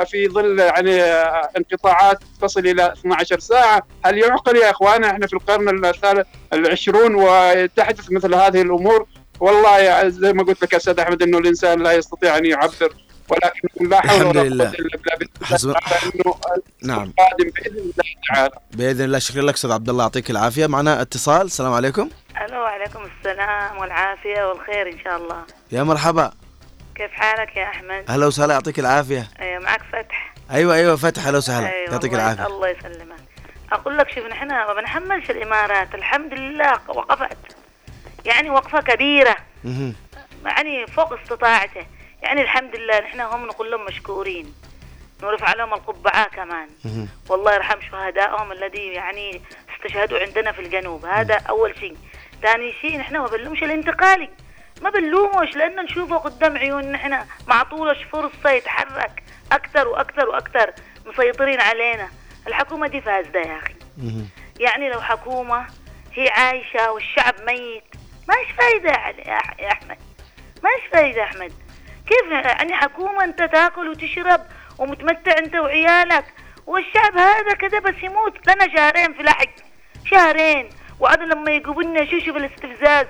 [0.06, 5.34] في ظل يعني آه، انقطاعات تصل إلى 12 ساعة، هل يعقل يا اخوانا إحنا في
[5.34, 9.06] القرن الثالث العشرون وتحدث مثل هذه الأمور؟
[9.40, 12.94] والله زي ما قلت لك أستاذ أحمد إنه الإنسان لا يستطيع أن يعبر
[13.32, 14.65] ولكن لا حول الحمد ولا لله.
[14.65, 15.44] قوة إلا بالله.
[15.44, 15.76] حسب-
[16.84, 20.67] نعم القادم بإذن الله تعالى بإذن الله شكرا لك أستاذ عبد الله يعطيك العافية.
[20.67, 22.10] معنا اتصال السلام عليكم.
[22.46, 25.44] ألو وعليكم السلام والعافية والخير إن شاء الله.
[25.72, 26.32] يا مرحبا.
[26.96, 29.28] كيف حالك يا أحمد؟ أهلا وسهلا يعطيك العافية.
[29.39, 30.34] أيوة معك فتح.
[30.52, 31.67] أيوه أيوه فتح أهلا وسهلا.
[31.74, 32.56] أيوة يعطيك الله- العافية.
[32.56, 33.15] الله يسلمك.
[33.72, 37.38] أقول لك شوف نحن ما بنحملش الإمارات الحمد لله وقفت.
[38.26, 39.36] يعني وقفة كبيرة.
[40.46, 41.86] يعني فوق استطاعته.
[42.22, 44.54] يعني الحمد لله نحن هم نقول لهم مشكورين
[45.24, 46.68] نرفع لهم القبعة كمان.
[47.30, 49.42] والله يرحم شهدائهم الذي يعني
[49.76, 51.06] استشهدوا عندنا في الجنوب.
[51.06, 51.98] هذا أول شيء.
[52.42, 54.30] ثاني شيء نحن ما بنلومش الانتقالي.
[54.82, 57.20] ما بنلومش لأن نشوفه قدام عيون نحن.
[57.48, 60.74] معطولش فرصة يتحرك أكثر وأكثر وأكثر
[61.06, 62.10] مسيطرين علينا.
[62.48, 63.74] الحكومة دي فاسدة يا أخي.
[64.60, 65.68] يعني لو حكومة
[66.14, 67.84] هي عايشة والشعب ميت
[68.28, 68.90] ماش فايدة
[69.60, 69.98] يا أحمد؟
[70.64, 71.54] ماش فايدة يا أحمد؟
[72.12, 74.41] كيف يعني حكومة أنت تأكل وتشرب
[74.78, 76.26] ومتمتع أنت وعيالك؟
[76.67, 78.47] والشعب هذا كذا بس يموت.
[78.47, 79.50] لنا شهرين في لحق
[80.06, 80.69] شهرين.
[81.00, 83.08] وعاد لما يجيبوا لنا شو شوف الاستفزاز.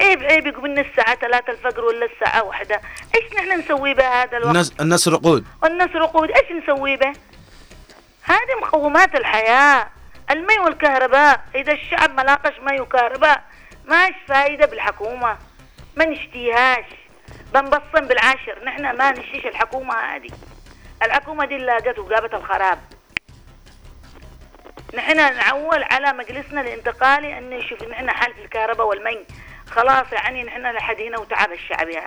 [0.00, 2.80] عيب عيب يجيبوا لنا الساعة 3 الفجر ولا الساعة واحدة.
[3.14, 7.12] إيش نحن نسوي بهذا الوقت؟ الناس الناس رقود والناس رقود إيش نسوي به؟
[8.22, 9.90] هذه مقومات الحياة.
[10.30, 11.40] المي والكهرباء.
[11.54, 13.42] إذا الشعب ما لاقش مي وكهرباء
[13.84, 15.38] ماش فايدة بالحكومة؟
[15.96, 16.84] ما نشتيهاش.
[17.54, 18.64] بنبصم بالعاشر.
[18.66, 20.30] نحن ما نشتيش الحكومة هذه.
[21.02, 22.78] الحكومة دي لاقت وجابت الخراب.
[24.94, 29.18] نحن نعول على مجلسنا الانتقالي أن يشوف نحن حالة الكهرباء والمي.
[29.70, 32.02] خلاص يعني نحن لحد هنا وتعب الشعب يا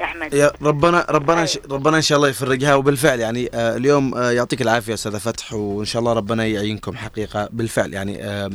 [0.00, 0.34] يا أحمد.
[0.34, 1.58] يا ربنا ربنا ش...
[1.70, 5.84] ربنا إن شاء الله يفرجها وبالفعل يعني آه اليوم آه يعطيك العافية أستاذ فتح وإن
[5.84, 8.50] شاء الله ربنا يعينكم حقيقة بالفعل يعني آه،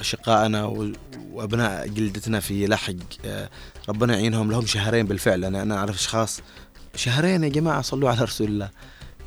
[0.00, 0.92] اشقائنا و-
[1.32, 2.92] وأبناء جلدتنا في لحق.
[3.24, 3.48] آه،
[3.88, 5.44] ربنا يعينهم لهم شهرين بالفعل.
[5.44, 6.40] أنا أنا أعرف أشخاص
[6.94, 8.68] شهرين يا جماعة صلوا على رسول الله.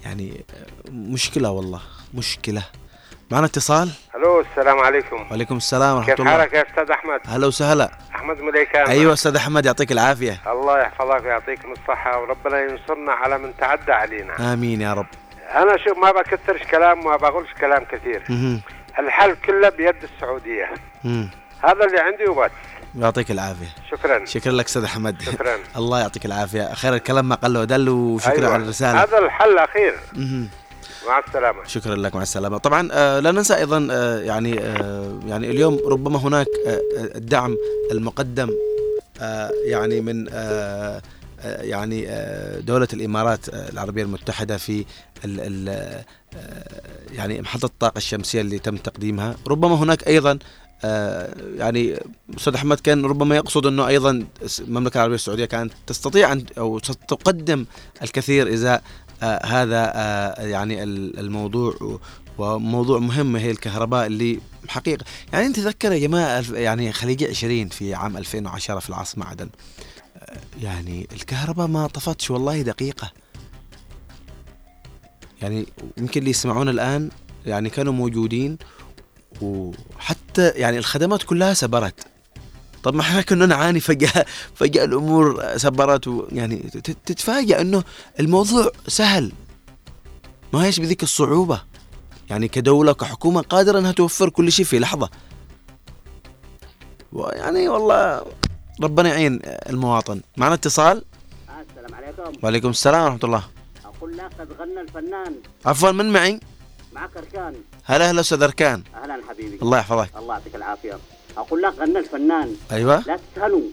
[0.03, 1.81] يعني آه، مشكلة والله
[2.13, 2.63] مشكلة.
[3.31, 5.15] معنا اتصال؟ ألو السلام عليكم.
[5.15, 6.31] وعليكم السلام ورحمة كيف الله.
[6.31, 7.91] حالك يا أستاذ أحمد؟ هلا وسهلا.
[8.15, 10.41] أحمد مليكان أيوه أستاذ أحمد يعطيك العافية.
[10.51, 14.53] الله يحفظك ويعطيكم الصحة وربنا ينصرنا على من تعدى علينا.
[14.53, 15.05] آمين يا رب.
[15.51, 18.23] أنا شوف ما بكثرش كلام وما بقولش كلام كثير.
[18.99, 20.69] الحل كله بيد السعودية.
[21.03, 21.29] مم.
[21.63, 22.51] هذا اللي عندي وبس.
[22.97, 23.67] يعطيك العافية.
[23.91, 24.25] شكرا.
[24.25, 25.21] شكرا لك أستاذ أحمد.
[25.21, 25.55] شكرا.
[25.77, 26.73] الله يعطيك العافية.
[26.73, 28.53] خير الكلام ما قل ودل وشكرا أيوة.
[28.53, 29.03] على الرسالة.
[29.03, 30.49] هذا الحل الأخير مهم.
[31.07, 31.63] مع السلامة.
[31.67, 32.57] شكرا لك مع السلامة.
[32.57, 37.57] طبعا آه، لا ننسى أيضا آه، يعني آه، يعني اليوم ربما هناك آه، الدعم
[37.91, 38.49] المقدم
[39.21, 41.01] آه، يعني من آه، آه،
[41.43, 44.85] يعني آه، دولة الإمارات آه، العربية المتحدة في
[45.25, 45.69] ال ال
[46.35, 46.81] آه،
[47.13, 49.35] يعني محطة الطاقة الشمسية اللي تم تقديمها.
[49.47, 50.39] ربما هناك أيضا
[50.85, 51.99] آه، يعني
[52.37, 54.25] أستاذ أحمد كان ربما يقصد أنه أيضا
[54.59, 57.65] المملكة العربية السعودية كانت تستطيع أن أو ستقدم
[58.03, 58.47] الكثير
[59.23, 61.99] آه، هذا آه، يعني ال- الموضوع
[62.37, 65.05] وموضوع مهم هي الكهرباء اللي حقيقة.
[65.33, 69.45] يعني أنت تذكر يا جماعة الف- يعني خليج 20 في عام 2010 في العاصمة عدن.
[69.45, 69.90] آه،
[70.61, 73.11] يعني الكهرباء ما طفتش والله دقيقة.
[75.41, 75.65] يعني
[75.97, 77.09] يمكن اللي يسمعون الآن
[77.45, 78.57] يعني كانوا موجودين
[79.41, 82.07] وحتى يعني الخدمات كلها سبرت.
[82.83, 87.83] طب ما إحنا كنا نعاني فجأة فجأة الأمور سبرت و- يعني تت- تتفاجأ أنه
[88.19, 89.31] الموضوع سهل.
[90.53, 91.61] ما هيش بذيك الصعوبة.
[92.29, 95.09] يعني كدولة كحكومة قادرة أنها توفر كل شيء في لحظة.
[97.13, 98.25] ويعني والله
[98.79, 100.21] ربنا يعين المواطن.
[100.37, 101.03] معنا اتصال؟
[101.69, 102.39] السلام عليكم.
[102.43, 103.43] وعليكم السلام ورحمة الله.
[103.85, 105.35] أقول لك قد غنى الفنان.
[105.65, 106.39] عفوا من معي؟
[106.93, 107.55] معك أركان.
[107.83, 108.83] هلا هلا أستاذ أركان.
[109.03, 109.59] أهلا حبيبي.
[109.61, 110.09] الله يحفظك.
[110.17, 110.97] الله يعطيك العافية.
[111.37, 112.55] أقول لك غنى الفنان.
[112.71, 113.03] أيوة.
[113.07, 113.71] لا لا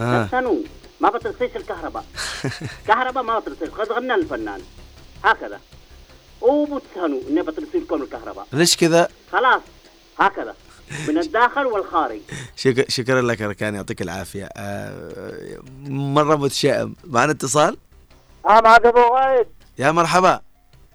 [0.00, 0.24] آه.
[0.24, 0.56] تستهنوا
[1.00, 2.04] ما بترصيش الكهرباء.
[2.88, 4.60] كهرباء ما بترصيش قد غنى الفنان.
[5.24, 5.60] هكذا.
[6.40, 8.46] وبتستهنوا إنه بترصي لكم الكهرباء.
[8.52, 9.62] ليش كذا؟ خلاص.
[10.18, 10.54] هكذا.
[11.08, 12.20] من الداخل والخارج.
[12.56, 12.90] شك...
[12.90, 14.48] شكرا لك أركان يعطيك العافية.
[14.56, 17.76] آه مرة متشائم معنا اتصال؟
[18.46, 19.46] آه معك أبو غايد
[19.78, 20.40] يا مرحبا.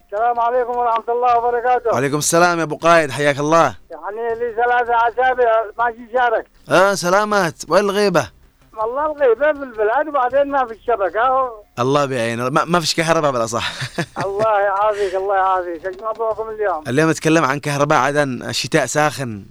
[0.06, 1.90] السلام عليكم ورحمة الله وبركاته.
[1.92, 3.74] وعليكم السلام يا أبو قايد حياك الله.
[3.90, 6.46] يعني لي ثلاثة أسابيع ماشي شارك.
[6.70, 7.54] آه سلامات.
[7.68, 8.30] وين الغيبة؟
[8.76, 13.72] والله الغيبة بالبلاد وبعدين ما في الشبكة الله بيعين ما, ما فيش كهرباء بلا صح.
[14.24, 15.86] الله يعافيك الله يعافيك.
[15.86, 19.44] إيش موضوعكم اليوم؟ اليوم نتكلم عن كهرباء عدن الشتاء ساخن.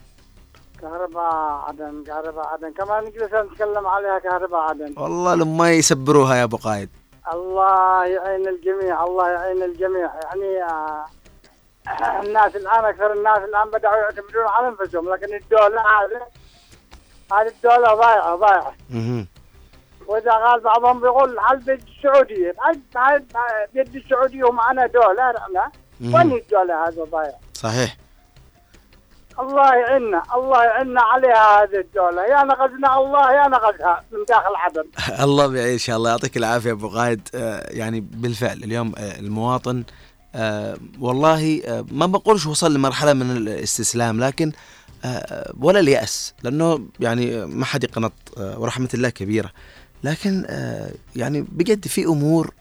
[0.86, 1.34] كهرباء
[1.68, 2.74] عدن كهرباء عدن.
[2.74, 4.94] كمان نجلس نتكلم عليها كهرباء عدن.
[4.98, 6.90] والله لما يسبروها يا أبو قايد.
[7.34, 10.12] الله يعين الجميع الله يعين الجميع.
[10.24, 11.06] يعني آه،
[12.24, 15.10] الناس الآن أكثر الناس الآن بدأوا يعتمدون على أنفسهم.
[15.14, 16.22] لكن الدولة هذه
[17.34, 18.74] هذه الدولة ضايعة ضايعة.
[20.08, 22.56] وإذا قال بعضهم بيقول هل بيد السعودية؟
[23.74, 25.34] بيد السعودية ومعنا دولة؟
[26.00, 26.16] مهم.
[26.16, 27.98] وين الدولة هذه ضايعه صحيح.
[29.40, 34.84] الله يعيننا الله يعيننا عليها هذه الدولة يا نقذنا الله يا نقذها من داخل عدن
[35.26, 36.10] الله شاء الله.
[36.10, 37.30] يعطيك العافية أبو قايد.
[37.36, 39.84] آه، يعني بالفعل اليوم آه، المواطن
[40.36, 44.52] آه، والله ما بقولش وصل لمرحلة من الاستسلام لكن
[45.60, 46.34] ولا اليأس.
[46.44, 49.52] لأنه يعني ما حد يقنط ورحمة الله كبيرة.
[50.04, 50.46] لكن
[51.16, 52.54] يعني بجد في أمور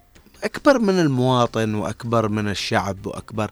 [0.45, 3.51] أكبر من المواطن وأكبر من الشعب وأكبر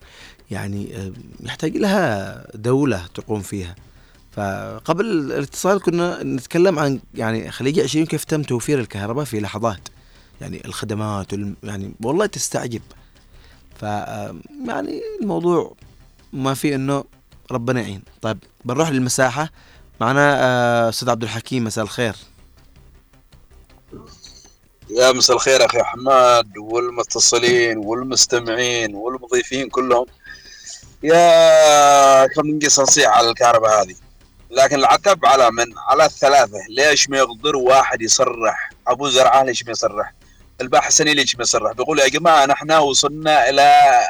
[0.51, 3.75] يعني آه، يحتاج لها دولة تقوم فيها.
[4.33, 9.89] فقبل الاتصال كنا نتكلم عن يعني خليج 20 كيف تم توفير الكهرباء في لحظات.
[10.41, 12.83] يعني الخدمات يعني والله تستعجب.
[13.81, 15.75] ف يعني الموضوع
[16.33, 17.05] ما في إنه
[17.51, 18.03] ربنا يعين.
[18.23, 19.51] طيب بنروح للمساحة.
[20.01, 22.17] معنا آه، أستاذ عبد الحكيم مساء الخير.
[24.97, 30.07] يا مساء الخير أخي حماد والمتصلين والمستمعين والمضيفين كلهم.
[31.03, 33.95] يا كم نقص نصيحة على الكهرباء هذه؟
[34.51, 36.59] لكن العتب على من؟ على الثلاثة.
[36.69, 40.15] ليش ما يقدر واحد يصرح؟ أبو زرعة ليش ما يصرح؟
[40.61, 44.01] الباحثني ليش ما يصرح؟ بيقول يا جماعة نحن وصلنا إلى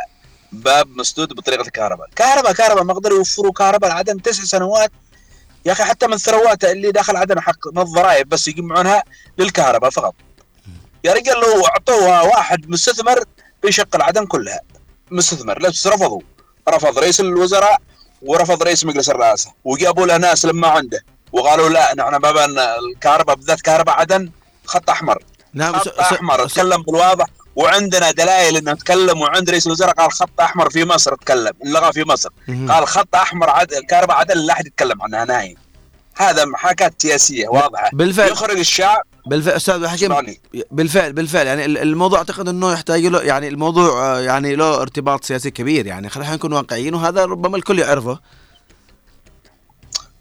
[0.52, 2.08] باب مسدود بطريقة الكهرباء.
[2.16, 4.92] كهرباء كهرباء ما قدروا يوفروا كهرباء لعدن تسع سنوات.
[5.66, 9.02] يا أخي حتى من ثرواتها اللي داخل عدن حق من الضرائب بس يجمعونها
[9.38, 10.14] للكهرباء فقط.
[11.04, 13.24] يا رجال لو أعطوها واحد مستثمر
[13.62, 14.60] بيشغل عدن كلها.
[15.10, 16.20] مستثمر بس رفضوا.
[16.68, 17.78] رفض رئيس الوزراء
[18.22, 19.52] ورفض رئيس مجلس الرئاسة.
[19.64, 21.00] وجابوا له ناس لما عنده.
[21.32, 22.44] وقالوا لا نحن بابا
[22.78, 24.30] الكهرباء بالذات كهرباء عدن
[24.64, 25.18] خط أحمر.
[25.54, 27.26] نعم خط أحمر تكلم بالواضح.
[27.56, 32.04] وعندنا دلائل إنه تكلم وعند رئيس الوزراء قال خط أحمر في مصر تكلم لغى في
[32.04, 32.28] مصر.
[32.68, 35.56] قال خط أحمر عدن الكهرباء عدن لا أحد يتكلم عنها نهائي
[36.16, 37.90] هذا محاكاة سياسية واضحة.
[37.92, 38.28] بالفعل.
[38.28, 40.40] يخرج الشعب بالفعل أستاذ اسمعني.
[40.70, 41.46] بالفعل بالفعل.
[41.46, 45.86] يعني ال- الموضوع أعتقد إنه يحتاج له يعني الموضوع آه، يعني له ارتباط سياسي كبير.
[45.86, 48.18] يعني خلينا نكون واقعيين وهذا ربما الكل يعرفه.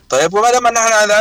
[0.09, 1.11] طيب وما دام نحن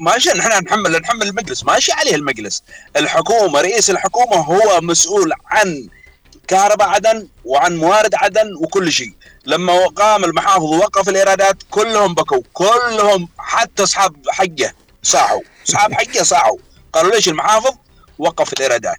[0.00, 1.64] ماشي نحن نحمل نحمل المجلس.
[1.64, 2.62] ماشي عليه المجلس.
[2.96, 5.88] الحكومة رئيس الحكومة هو مسؤول عن
[6.48, 9.12] كهرباء عدن وعن موارد عدن وكل شيء.
[9.46, 12.42] لما قام المحافظ ووقف الإيرادات كلهم بكوا.
[12.52, 16.58] كلهم حتى أصحاب حقه صاحوا أصحاب حقه صاحوا
[16.92, 17.74] قالوا ليش المحافظ
[18.18, 18.96] وقف الإيرادات؟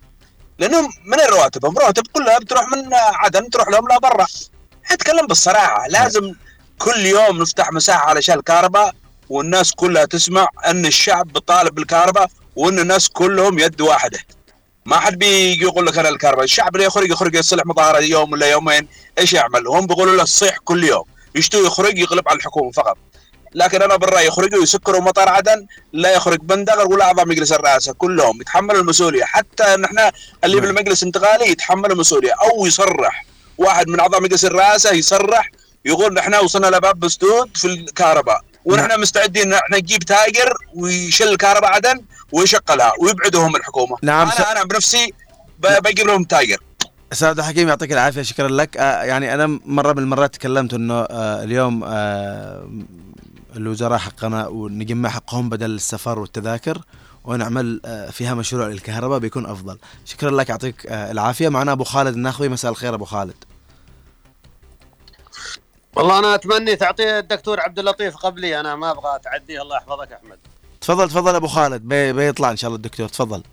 [0.59, 4.27] لأنهم من رواتبهم؟ رواتب كلها بتروح من عدن تروح لهم لا برا.
[4.91, 6.33] اتكلم بالصراحة لازم
[6.79, 8.93] كل يوم نفتح مساحة علشان الكهرباء
[9.29, 14.19] والناس كلها تسمع أن الشعب بيطالب بالكهرباء وأن الناس كلهم يد واحدة.
[14.85, 18.51] ما حد بيجي يقول لك أنا الكهرباء الشعب اللي يخرج يخرج يصلح مظاهرة يوم ولا
[18.51, 21.03] يومين؟ إيش يعمل؟ هم بيقولوا له الصيح كل يوم.
[21.35, 22.97] يشتوا يخرج يغلب على الحكومة فقط.
[23.55, 28.41] لكن أنا بالرأي يخرجوا يسكروا مطار عدن لا يخرج بندغر ولا أعضاء مجلس الرئاسة كلهم
[28.41, 29.23] يتحملوا المسؤولية.
[29.23, 29.99] حتى نحن
[30.43, 30.65] اللي نعم.
[30.65, 32.31] بالمجلس الانتقالي يتحملوا المسؤولية.
[32.31, 33.25] أو يصرح.
[33.57, 35.51] واحد من أعضاء مجلس الرئاسة يصرح
[35.85, 42.01] يقول نحن وصلنا لباب مسدود في الكهرباء ونحن مستعدين نحن نجيب تاجر ويشل الكهرباء عدن
[42.31, 43.97] ويشغلها ويبعدهم الحكومة.
[44.03, 45.13] نعم، س- أنا أنا بنفسي
[45.59, 46.57] ب- بجيب لهم تاجر.
[47.13, 48.77] أستاذ عبد الحكيم يعطيك العافية شكرا لك.
[48.77, 52.69] آه يعني أنا مرة من المرات تكلمت إنه آه اليوم آه
[53.55, 56.81] الوزراء حقنا ونجمع حقهم بدل السفر والتذاكر
[57.23, 59.77] ونعمل آه فيها مشروع للكهرباء بيكون أفضل.
[60.05, 61.49] شكرا لك يعطيك آه العافية.
[61.49, 63.35] معنا أبو خالد الناخوي مساء الخير أبو خالد.
[65.95, 68.59] والله أنا أتمنى تعطي الدكتور عبد اللطيف قبلي.
[68.59, 70.39] أنا ما أبغى تعديه الله يحفظك أحمد.
[70.81, 71.81] تفضل تفضل أبو خالد.
[71.81, 73.07] بي بيطلع إن شاء الله الدكتور.
[73.07, 73.43] تفضل.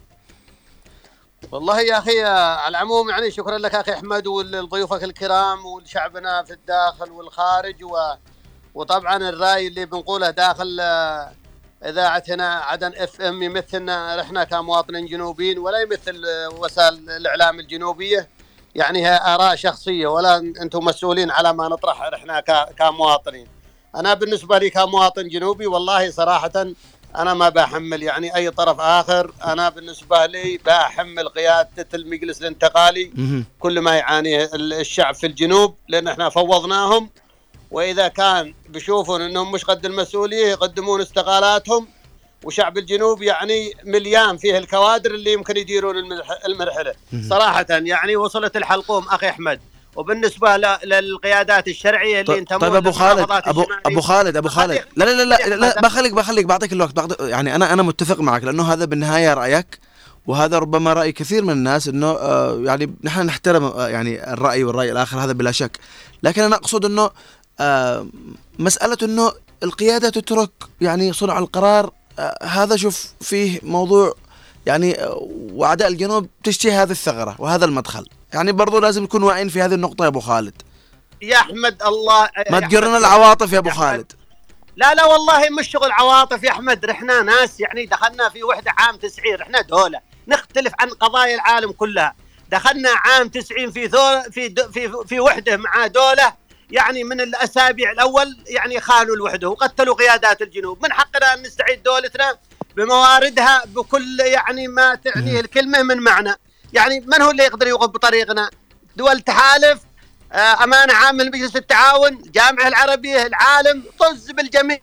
[1.52, 7.10] والله يا أخي على العموم يعني شكرا لك أخي أحمد ولضيوفك الكرام ولشعبنا في الداخل
[7.10, 7.96] والخارج و...
[8.74, 11.32] وطبعا الرأي اللي بنقوله داخل آه،
[11.84, 18.28] إذاعة هنا عدن إف إم يمثلنا إحنا كمواطنين جنوبيين ولا يمثل آه، وسائل الإعلام الجنوبية.
[18.74, 22.40] يعني هي آراء شخصية ولا أنتم مسؤولين على ما نطرح إحنا
[22.78, 23.46] كمواطنين.
[23.96, 26.52] أنا بالنسبة لي كمواطن جنوبي والله صراحة
[27.16, 29.32] أنا ما بحمل يعني أي طرف آخر.
[29.44, 33.12] أنا بالنسبة لي بحمل قيادة المجلس الانتقالي.
[33.60, 37.10] كل ما يعانيه ال- الشعب في الجنوب لأن إحنا فوضناهم.
[37.70, 41.86] وإذا كان بيشوفون إنهم مش قد المسؤولية يقدمون استقالاتهم
[42.44, 46.94] وشعب الجنوب يعني مليان فيه الكوادر اللي يمكن يديرون المرح- المرحلة.
[47.28, 49.60] صراحة يعني وصلت الحلقوم أخي أحمد.
[49.96, 53.66] وبالنسبة للقيادات الشرعية اللي طيب, ينتمون طيب أبو خالد الشمالية.
[53.86, 54.80] ابو خالد أبو خالد.
[54.96, 58.44] لا لا لا لا, لا بخليك بخليك بعطيك الوقت بعطيك يعني أنا أنا متفق معك
[58.44, 59.78] لأنه هذا بالنهاية رأيك
[60.26, 64.92] وهذا ربما رأي كثير من الناس إنه آه يعني نحن نحترم آه يعني الرأي والرأي
[64.92, 65.78] الآخر هذا بلا شك.
[66.22, 67.10] لكن أنا أقصد إنه
[67.60, 68.06] آه
[68.58, 74.14] مسألة إنه القيادة تترك يعني صنع القرار آه هذا شوف فيه موضوع
[74.66, 78.08] يعني آه، وأعداء الجنوب تشتهي هذه الثغرة وهذا المدخل.
[78.34, 80.62] يعني برضو لازم نكون واعيين في هذه النقطة يا أبو خالد.
[81.22, 84.12] يا أحمد الله ما تجرنا أحمد، العواطف يا أبو خالد.
[84.76, 86.84] لا لا والله مش شغل عواطف يا أحمد.
[86.84, 90.00] رحنا ناس يعني دخلنا في وحدة عام 90 رحنا دولة.
[90.28, 92.14] نختلف عن قضايا العالم كلها.
[92.50, 93.88] دخلنا عام 90 في
[94.30, 96.32] في في في وحدة مع دولة.
[96.70, 100.82] يعني من الأسابيع الأول يعني خانوا الوحده وقتلوا قيادات الجنوب.
[100.82, 102.38] من حقنا أن نستعيد دولتنا
[102.76, 106.34] بمواردها بكل يعني ما تعنيه الكلمة من معنى.
[106.72, 108.50] يعني من هو اللي يقدر يوقف بطريقنا؟
[108.96, 109.80] دول تحالف
[110.32, 114.78] آه، أمانة عامة لمجلس التعاون الجامعة العربية العالم طز بالجميع.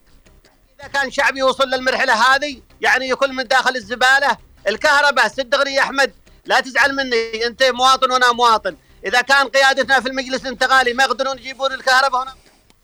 [0.80, 4.38] إذا كان شعبي وصل للمرحلة هذه يعني يكون من داخل الزبالة.
[4.68, 6.14] الكهرباء صدقني يا أحمد
[6.46, 8.76] لا تزعل مني أنت مواطن وأنا مواطن.
[9.06, 12.34] إذا كان قيادتنا في المجلس الانتقالي ما يقدرون يجيبون الكهرباء هنا.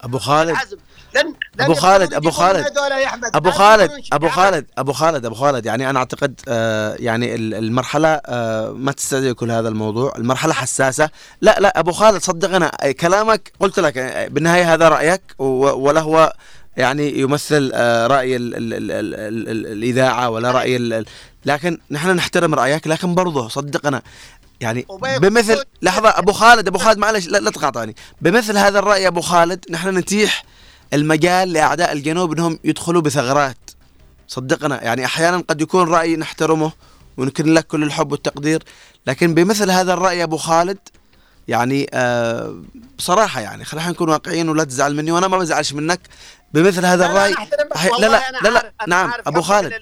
[0.02, 0.56] أبو خالد.
[1.16, 2.66] لن لن أبو خالد أبو خالد.
[3.36, 4.30] أبو خالد أبو.
[4.30, 5.66] خالد أبو خالد أبو خالد.
[5.66, 10.14] يعني أنا أعتقد آه يعني ال- المرحلة آه ما تستدعي كل هذا الموضوع.
[10.18, 11.10] المرحلة حساسة.
[11.42, 16.34] لا لا أبو خالد صدقنا آه، كلامك قلت لك آه، بالنهاية هذا رأيك ولا هو
[16.78, 21.06] يعني يمثل آه رأي ال ال ال ال ال ال الإذاعة ولا رأي ال
[21.46, 24.02] لكن نحن نحترم رأيك لكن برضه صدقنا
[24.62, 24.86] يعني
[25.20, 27.96] بمثل لحظة أبو خالد أبو خالد معلش لا, لا تقاطعني.
[28.22, 30.44] بمثل هذا الرأي يا أبو خالد نحن نتيح
[30.94, 33.58] المجال لأعداء الجنوب إنهم يدخلوا بثغرات.
[34.28, 36.72] صدقنا يعني أحيانا قد يكون رأي نحترمه
[37.18, 38.64] ونكن لك كل الحب والتقدير
[39.08, 40.78] لكن بمثل هذا الرأي يا أبو خالد
[41.48, 42.62] يعني آه
[42.98, 46.00] بصراحة يعني خلينا نكون واقعيين ولا تزعل مني وأنا ما بزعلش منك.
[46.54, 47.32] بمثل هذا الرأي
[48.00, 49.74] لا لا لا, لا عارف- أنا نعم أبو خالد.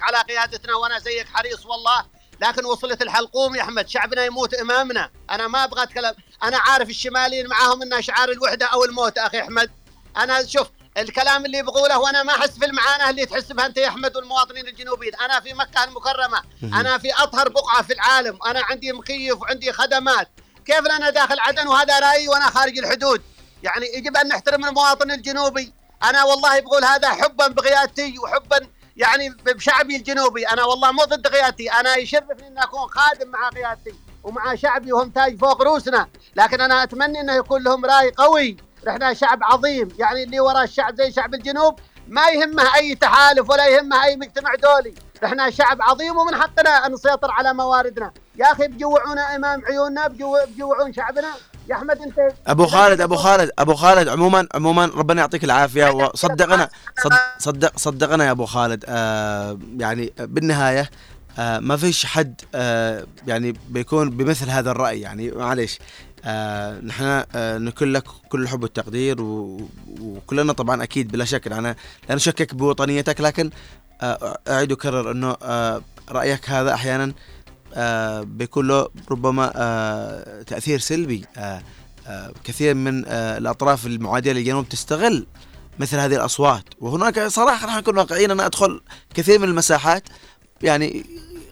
[0.00, 2.17] على قيادتنا وأنا زيك حريص والله.
[2.40, 5.10] لكن وصلت الحلقوم يا أحمد شعبنا يموت إمامنا.
[5.30, 6.14] أنا ما أبغى أتكلم.
[6.42, 9.70] أنا عارف الشماليين معاهم إنها شعار الوحدة أو الموت أخي أحمد.
[10.16, 13.88] أنا شوف الكلام اللي بقوله وأنا ما أحس في المعاناه اللي تحس بها أنت يا
[13.88, 15.14] أحمد والمواطنين الجنوبيين.
[15.14, 18.38] أنا في مكه المكرمه أنا في أطهر بقعة في العالم.
[18.46, 20.28] أنا عندي مكيف وعندي خدمات.
[20.66, 23.22] كيف أنا داخل عدن؟ وهذا رأيي وأنا خارج الحدود.
[23.62, 25.72] يعني يجب أن نحترم المواطن الجنوبي.
[26.02, 28.66] أنا والله بقول هذا حبا بقيادتي وحبا
[28.98, 30.48] يعني بشعبي الجنوبي.
[30.48, 35.10] أنا والله مو ضد قيادتي أنا يشرفني ان أكون خادم مع قيادتي ومع شعبي وهم
[35.10, 38.56] تاج فوق روسنا لكن أنا أتمنى إنه يكون لهم رأي قوي.
[38.88, 39.88] إحنا شعب عظيم.
[39.98, 44.54] يعني اللي وراء الشعب زي شعب الجنوب ما يهمه أي تحالف ولا يهمه أي مجتمع
[44.54, 44.94] دولي.
[45.24, 48.12] إحنا شعب عظيم ومن حقنا أن نسيطر على مواردنا.
[48.36, 51.28] يا أخي بجوعونا إمام عيوننا بجو- بجوعون شعبنا.
[51.68, 52.14] يا أحمد أنت
[52.46, 55.90] أبو خالد أبو خالد أبو خالد عموما عموما ربنا يعطيك العافية.
[55.90, 56.68] وصدقنا
[57.04, 58.84] صد صدق صدقنا يا أبو خالد.
[58.88, 60.90] آه يعني بالنهاية
[61.38, 65.00] آه ما فيش حد آه يعني بيكون بمثل هذا الرأي.
[65.00, 65.78] يعني معليش
[66.24, 69.16] آه نحن آه نكون لك كل الحب والتقدير
[70.00, 71.46] وكلنا طبعا أكيد بلا شك.
[71.46, 71.76] أنا
[72.08, 73.50] لا نشكك بوطنيتك لكن
[74.02, 77.12] آه أعيد وأكرر إنه آه رأيك هذا أحيانا آه
[78.22, 81.24] بيكون له ربما آه تأثير سلبي.
[81.36, 81.62] آه
[82.06, 85.26] آه كثير من آه الأطراف المعادية للجنوب تستغل
[85.78, 86.64] مثل هذه الأصوات.
[86.80, 88.30] وهناك صراحة راح نكون واقعيين.
[88.30, 88.80] أنا أدخل
[89.14, 90.02] كثير من المساحات.
[90.62, 91.04] يعني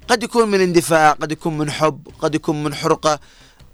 [0.08, 3.20] قد يكون من اندفاع قد يكون من حب قد يكون من حرقة.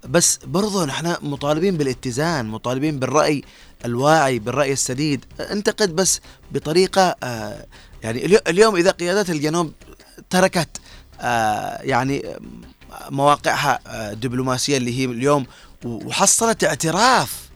[0.09, 3.43] بس برضو نحن مطالبين بالاتزان مطالبين بالرأي
[3.85, 5.25] الواعي بالرأي السديد.
[5.39, 7.65] انتقد بس بطريقة آه
[8.03, 9.71] يعني اليو- اليوم إذا قيادات الجنوب
[10.29, 10.82] تركت آه
[11.83, 12.37] يعني
[13.09, 15.45] مواقعها آه، الدبلوماسية اللي هي اليوم
[15.85, 17.49] وحصلت اعتراف.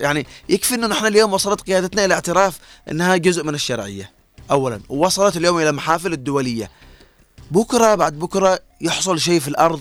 [0.00, 2.58] يعني يكفي إنه نحن اليوم وصلت قيادتنا إلى اعتراف
[2.90, 4.10] إنها جزء من الشرعية
[4.50, 4.80] اولا.
[4.88, 6.70] ووصلت اليوم إلى المحافل الدولية.
[7.50, 9.80] بكرة بعد بكرة يحصل شيء في الأرض.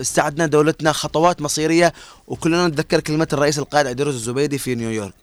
[0.00, 1.92] استعدنا دولتنا خطوات مصيرية
[2.26, 5.14] وكلنا نتذكر كلمة الرئيس القائد عيدروس الزبيدي في نيويورك.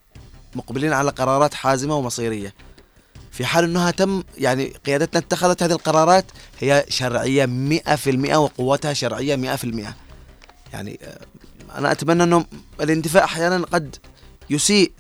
[0.56, 2.54] مقبلين على قرارات حازمة ومصيرية.
[3.36, 6.26] في حال إنها تم يعني قيادتنا اتخذت هذه القرارات
[6.60, 9.94] هي شرعية 100% وقوتها شرعية 100%
[10.74, 11.20] يعني آه،
[11.78, 12.46] أنا أتمنى إنه
[12.82, 13.96] الاندفاع أحيانا قد
[14.50, 14.92] يسيء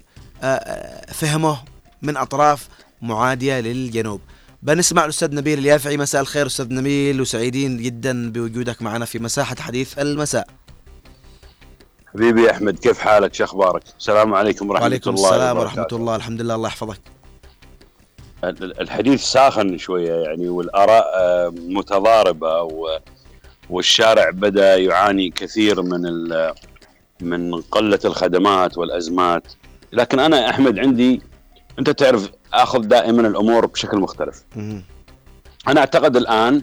[0.43, 1.63] آه، آه، فهمه
[2.01, 2.67] من أطراف
[3.01, 4.21] معادية للجنوب.
[4.63, 5.97] بنسمع الأستاذ نبيل اليافعي.
[5.97, 10.47] مساء الخير أستاذ نبيل وسعيدين جدا بوجودك معنا في مساحة حديث المساء.
[12.13, 15.81] حبيبي أحمد كيف حالك؟ شو أخبارك؟ السلام عليكم ورحمة وعليكم الله السلام وبركاته.
[15.81, 16.15] ورحمة الله.
[16.15, 17.14] الحمد لله الله يحفظك.
[18.49, 22.69] الحديث ساخن شوية يعني والآراء آه، متضاربة
[23.69, 26.01] والشارع بدأ يعاني كثير من
[27.21, 29.53] من قلة الخدمات والأزمات.
[29.93, 31.21] لكن أنا أحمد عندي
[31.79, 34.43] أنت تعرف آخذ دائما الأمور بشكل مختلف.
[35.67, 36.61] أنا أعتقد الآن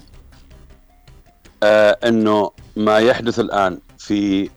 [1.62, 4.50] آه إنه ما يحدث الآن في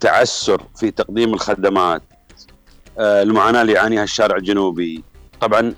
[0.00, 2.02] تعسر في تقديم الخدمات
[2.98, 5.04] آه المعاناة اللي يعانيها الشارع الجنوبي.
[5.40, 5.74] طبعا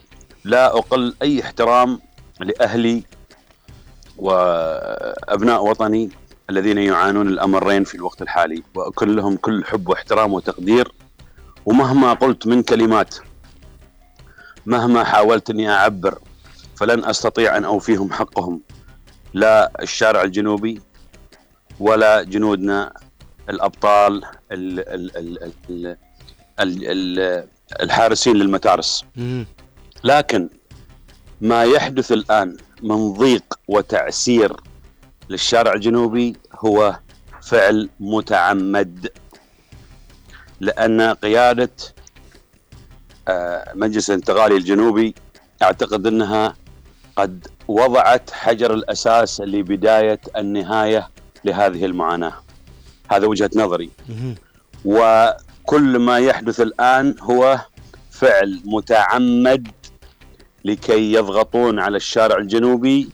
[0.48, 2.00] لا أقل أي احترام
[2.40, 3.02] لأهلي
[4.16, 6.10] وأبناء وطني
[6.50, 8.62] الذين يعانون الأمرين في الوقت الحالي.
[8.74, 10.92] واكن لهم كل حب واحترام وتقدير.
[11.66, 13.14] ومهما قلت من كلمات
[14.66, 16.18] مهما حاولت أني أعبر
[16.76, 18.60] فلن أستطيع أن أوفيهم حقهم.
[19.34, 20.80] لا الشارع الجنوبي
[21.80, 22.92] ولا جنودنا
[23.50, 25.96] الأبطال ال ال ال ال
[26.60, 27.48] ال ال
[27.82, 29.04] الحارسين للمتارس.
[30.04, 30.48] لكن
[31.40, 34.56] ما يحدث الآن من ضيق وتعسير
[35.28, 36.98] للشارع الجنوبي هو
[37.42, 39.08] فعل متعمد
[40.60, 41.70] لأن قيادة
[43.28, 45.14] آه، مجلس الانتقالي الجنوبي
[45.62, 46.54] أعتقد أنها
[47.16, 51.08] قد وضعت حجر الأساس لبداية النهاية
[51.44, 52.32] لهذه المعاناة.
[53.10, 53.90] هذا وجهة نظري.
[54.84, 57.60] وكل ما يحدث الآن هو
[58.10, 59.68] فعل متعمد
[60.64, 63.08] لكي يضغطون على الشارع الجنوبي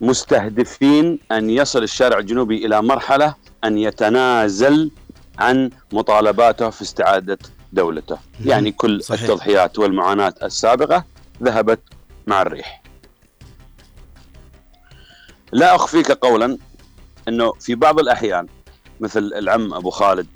[0.00, 4.90] مستهدفين أن يصل الشارع الجنوبي إلى مرحلة أن يتنازل
[5.38, 7.38] عن مطالباته في استعادة
[7.72, 9.22] دولته، يعني كل صحيح.
[9.22, 11.04] التضحيات والمعاناة السابقة
[11.42, 11.80] ذهبت
[12.26, 12.82] مع الريح.
[15.52, 16.58] لا أخفيك قولا
[17.28, 18.46] أنه في بعض الأحيان
[19.00, 20.26] مثل العم أبو خالد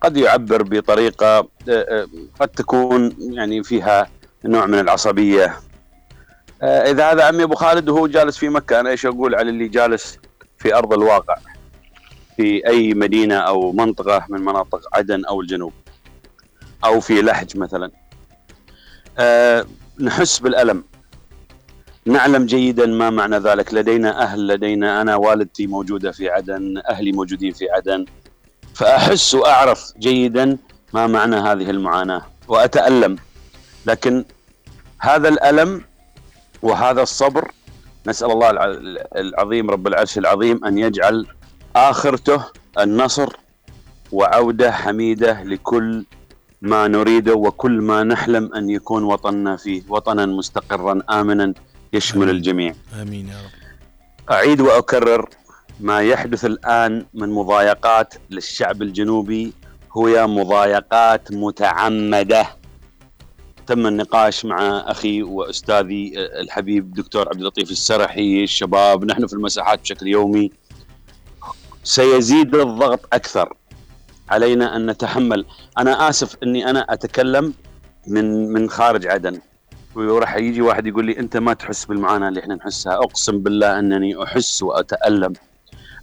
[0.00, 2.06] قد يعبر بطريقة آه، آه،
[2.40, 4.10] قد تكون يعني فيها
[4.44, 5.60] نوع من العصبية.
[6.62, 9.68] آه، إذا هذا عمي أبو خالد وهو جالس في مكة أنا إيش أقول على اللي
[9.68, 10.18] جالس
[10.58, 11.36] في أرض الواقع
[12.36, 15.72] في أي مدينة أو منطقة من مناطق عدن أو الجنوب
[16.84, 17.90] أو في لحج مثلا.
[19.18, 19.66] آه،
[20.00, 20.84] نحس بالألم.
[22.06, 23.74] نعلم جيدا ما معنى ذلك.
[23.74, 28.04] لدينا أهل لدينا أنا والدتي موجودة في عدن أهلي موجودين في عدن.
[28.74, 30.58] فأحس وأعرف جيدا
[30.94, 33.16] ما معنى هذه المعاناة وأتألم.
[33.88, 34.24] لكن
[35.00, 35.70] هذا الألم
[36.62, 37.52] وهذا الصبر
[38.06, 41.26] نسأل الله الع- العظيم رب العرش العظيم أن يجعل
[41.76, 42.44] آخرته
[42.78, 43.28] النصر
[44.12, 46.04] وعودة حميدة لكل
[46.62, 51.54] ما نريده وكل ما نحلم أن يكون وطننا فيه وطنا مستقرا امنا
[51.92, 52.74] يشمل الجميع.
[53.02, 53.52] آمين يا رب.
[54.30, 55.28] أعيد وأكرر
[55.80, 59.52] ما يحدث الآن من مضايقات للشعب الجنوبي
[59.96, 62.46] هي مضايقات متعمدة.
[63.68, 69.04] تم النقاش مع أخي وأستاذي الحبيب دكتور عبد اللطيف السرحي الشباب.
[69.04, 70.50] نحن في المساحات بشكل يومي.
[71.84, 73.56] سيزيد الضغط أكثر.
[74.28, 75.44] علينا أن نتحمل.
[75.78, 77.54] أنا آسف أني أنا أتكلم
[78.06, 79.40] من من خارج عدن.
[79.94, 82.94] وراح يجي واحد يقول لي أنت ما تحس بالمعاناة اللي إحنا نحسها.
[82.94, 85.32] أقسم بالله إنني أحس وأتألم.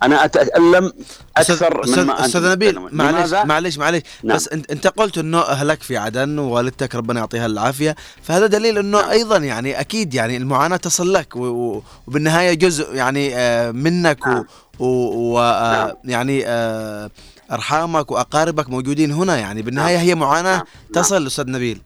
[0.04, 0.94] أنا أتألم
[1.38, 4.36] أكثر أستاذ مما أستاذ نبيل لماذا؟ معلش معلش نعم.
[4.36, 9.02] بس انت أنت قلت إنه أهلك في عدن ووالدتك ربنا يعطيها العافية فهذا دليل إنه
[9.02, 9.10] نعم.
[9.10, 14.36] أيضا يعني أكيد يعني المعاناة تصل لك وبالنهاية جزء يعني آه، منك نعم.
[14.36, 14.46] نعم.
[14.80, 17.10] ويعني آه،
[17.52, 20.06] أرحامك وأقاربك موجودين هنا يعني بالنهاية نعم.
[20.06, 20.66] هي معاناة نعم.
[20.94, 21.82] تصل أستاذ نبيل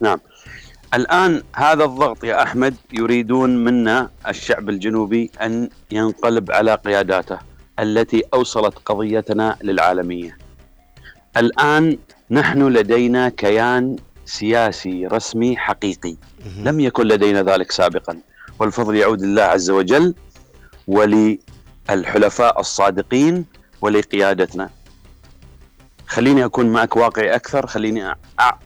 [0.00, 0.18] نعم
[0.96, 7.38] الآن هذا الضغط يا أحمد يريدون منا الشعب الجنوبي أن ينقلب على قياداته
[7.80, 10.38] التي أوصلت قضيتنا للعالمية.
[11.36, 11.98] الآن
[12.30, 16.16] نحن لدينا كيان سياسي رسمي حقيقي.
[16.62, 18.18] لم يكن لدينا ذلك سابقا.
[18.58, 20.14] والفضل يعود لله عز وجل
[20.86, 23.44] وللحلفاء الصادقين
[23.80, 24.70] ولقيادتنا.
[26.06, 27.66] خليني أكون معك واقعي أكثر.
[27.66, 28.14] خليني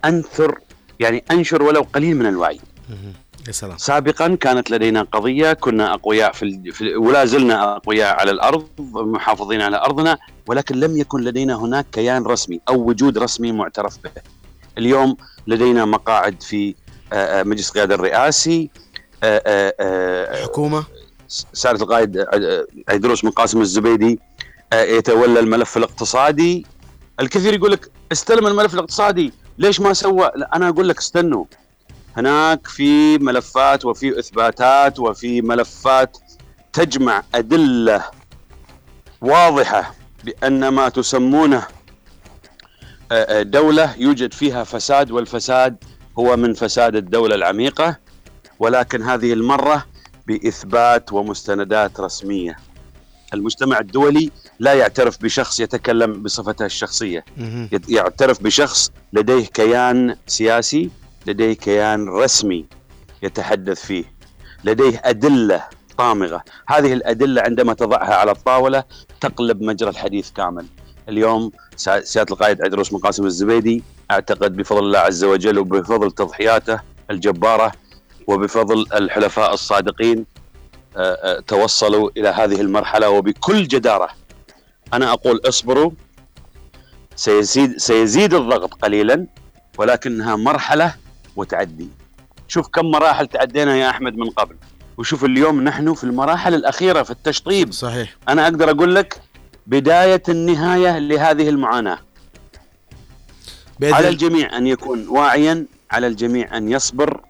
[0.04, 0.58] أنثر
[1.00, 2.60] يعني أنشر ولو قليل من الوعي.
[3.46, 3.78] يا سلام.
[3.78, 6.72] سابقا كانت لدينا قضية كنا أقوياء في, ال...
[6.72, 12.22] في ولا زلنا أقوياء على الأرض محافظين على أرضنا ولكن لم يكن لدينا هناك كيان
[12.22, 14.10] رسمي أو وجود رسمي معترف به.
[14.78, 16.74] اليوم لدينا مقاعد في
[17.12, 18.70] آه، آه، مجلس القياده الرئاسي
[19.22, 20.84] آه، حكومة.
[21.28, 22.26] سعاده القائد
[22.88, 24.18] عيدروس بن قاسم الزبيدي
[24.74, 26.66] يتولى الملف الاقتصادي.
[27.20, 29.32] الكثير يقول لك استلم الملف الاقتصادي.
[29.60, 31.44] ليش ما سوى؟ أنا أقول لك استنوا.
[32.16, 36.18] هناك في ملفات وفي إثباتات وفي ملفات
[36.72, 38.04] تجمع أدلة
[39.20, 39.94] واضحة
[40.24, 41.66] بأن ما تسمونه
[43.12, 45.84] آه، آه، دولة يوجد فيها فساد والفساد
[46.18, 47.96] هو من فساد الدولة العميقة
[48.58, 49.84] ولكن هذه المرة
[50.26, 52.56] بإثبات ومستندات رسمية.
[53.34, 57.24] المجتمع الدولي لا يعترف بشخص يتكلم بصفته الشخصية.
[57.72, 60.90] يت- يعترف بشخص لديه كيان سياسي
[61.26, 62.66] لديه كيان رسمي
[63.22, 64.04] يتحدث فيه.
[64.64, 65.64] لديه أدلة
[65.98, 66.44] طامغة.
[66.68, 68.84] هذه الأدلة عندما تضعها على الطاولة
[69.20, 70.66] تقلب مجرى الحديث كامل.
[71.08, 77.72] اليوم سيادة القائد عدروس بن قاسم الزبيدي أعتقد بفضل الله عز وجل وبفضل تضحياته الجبارة
[78.26, 80.26] وبفضل الحلفاء الصادقين
[81.46, 84.08] توصلوا إلى هذه المرحلة وبكل جدارة.
[84.92, 85.90] أنا أقول اصبروا
[87.16, 89.26] سيزيد سيزيد الضغط قليلا
[89.78, 90.94] ولكنها مرحلة
[91.36, 91.88] وتعدي
[92.48, 94.56] شوف كم مراحل تعدينا يا أحمد من قبل.
[94.98, 97.72] وشوف اليوم نحن في المراحل الأخيرة في التشطيب.
[97.72, 98.16] صحيح.
[98.28, 99.20] أنا أقدر أقول لك
[99.66, 101.98] بداية النهاية لهذه المعاناة.
[103.80, 107.20] بإذن على الجميع أن يكون واعيا على الجميع أن يصبر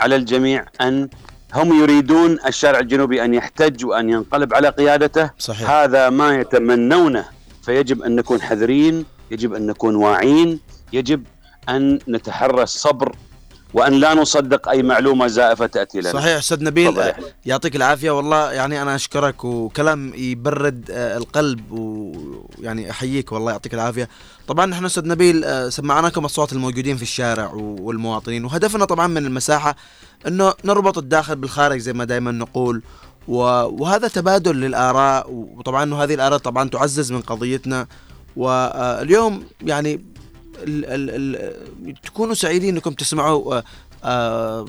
[0.00, 1.08] على الجميع أن
[1.54, 5.70] هم يريدون الشارع الجنوبي أن يحتج وأن ينقلب على قيادته صحيح.
[5.70, 7.24] هذا ما يتمنونه
[7.62, 10.60] فيجب أن نكون حذرين يجب أن نكون واعيين
[10.92, 11.24] يجب
[11.68, 13.16] أن نتحرى الصبر
[13.74, 16.12] وأن لا نصدق أي معلومة زائفة تأتي لنا.
[16.12, 17.14] صحيح أستاذ نبيل آه،.
[17.46, 18.10] يعطيك العافية.
[18.10, 24.08] والله يعني أنا أشكرك وكلام يبرد آه، القلب ويعني أحييك والله يعطيك العافية.
[24.48, 29.76] طبعا نحن أستاذ نبيل آه، سمعناكم أصوات الموجودين في الشارع والمواطنين وهدفنا طبعا من المساحة
[30.26, 32.82] إنه نربط الداخل بالخارج زي ما دائما نقول
[33.28, 37.86] وهذا تبادل للآراء وطبعا هذه الآراء طبعا تعزز من قضيتنا.
[38.36, 40.00] واليوم يعني
[40.62, 41.36] ال ال
[41.88, 43.64] ال تكونوا سعيدين إنكم تسمعوا آه،
[44.04, 44.66] آه،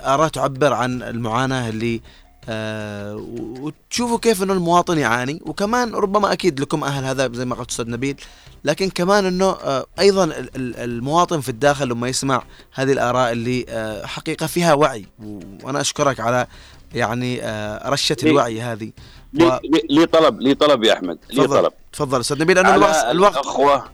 [0.00, 2.00] آراء تعبر عن المعاناة اللي
[2.48, 3.16] آه
[3.60, 5.40] وتشوفوا كيف إنه المواطن يعاني.
[5.46, 8.16] وكمان ربما أكيد لكم أهل هذا زي ما قلت أستاذ نبيل
[8.64, 12.42] لكن كمان إنه آه أيضا ال- ال- المواطن في الداخل لما يسمع
[12.74, 15.06] هذه الآراء اللي آه حقيقة فيها وعي.
[15.24, 16.46] و- وأنا أشكرك على
[16.94, 17.40] يعني
[17.86, 18.90] رشة الوعي هذه.
[19.32, 21.72] لي, لي, لي طلب لي طلب يا أحمد لي طلب.
[21.92, 23.84] تفضل أستاذ نبيل على الوقت الوقت الأخوة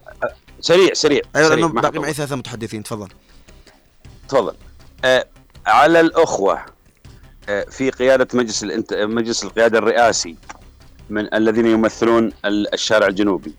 [0.62, 1.98] سريع سريع أيوه سريع لأنه باقي.
[1.98, 3.08] معي ثلاثة متحدثين تفضل.
[4.28, 4.54] تفضل.
[5.04, 5.26] آه
[5.66, 6.64] على الأخوة
[7.48, 8.94] آه في قيادة مجلس الانت...
[8.94, 10.36] مجلس القيادة الرئاسي
[11.10, 13.54] من الذين يمثلون ال- الشارع الجنوبي.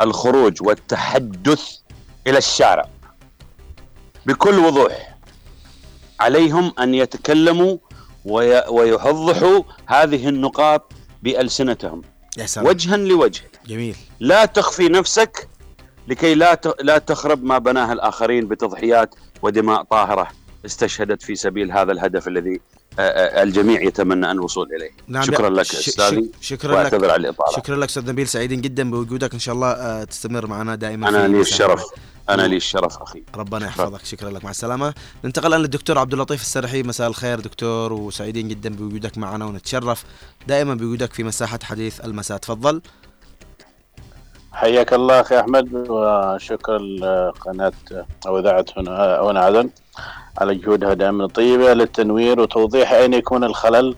[0.00, 1.72] الخروج والتحدث
[2.26, 2.88] إلى الشارع.
[4.26, 5.16] بكل وضوح
[6.20, 7.76] عليهم أن يتكلموا
[8.24, 8.68] وي...
[8.68, 10.92] ويوضحوا هذه النقاط
[11.22, 12.02] بألسنتهم.
[12.38, 12.66] يا سلام.
[12.66, 13.42] وجها لوجه.
[13.66, 13.96] جميل.
[14.20, 15.48] لا تخفي نفسك
[16.08, 20.28] لكي لا لا تخرب ما بناه الآخرين بتضحيات ودماء طاهرة
[20.66, 22.60] استشهدت في سبيل هذا الهدف الذي
[22.98, 24.90] الجميع يتمنى أن الوصول إليه.
[25.08, 26.94] نعم شكرا لك أستاذي شكرا لك.
[26.94, 27.56] على الإطالة.
[27.56, 29.32] شكرا لك أستاذ نبيل سعيدين جدا بوجودك.
[29.32, 31.40] إن شاء الله تستمر معنا دائما أنا لي.
[31.40, 31.84] الشرف
[32.30, 33.22] أنا لي الشرف أخي.
[33.34, 34.04] ربنا يحفظك.
[34.04, 34.44] شكرا لك.
[34.44, 34.94] مع السلامة.
[35.24, 36.82] ننتقل الآن للدكتور عبد اللطيف السرحي.
[36.82, 40.04] مساء الخير دكتور وسعيدين جدا بوجودك معنا ونتشرف
[40.46, 42.38] دائما بوجودك في مساحة حديث المساء.
[42.38, 42.82] تفضل.
[44.56, 47.72] حياك الله أخي أحمد وشكرا لقناة
[48.26, 49.70] أو اذاعه هنا هنا عدن
[50.38, 53.96] على جهودها دائما الطيبة للتنوير وتوضيح أين يكون الخلل.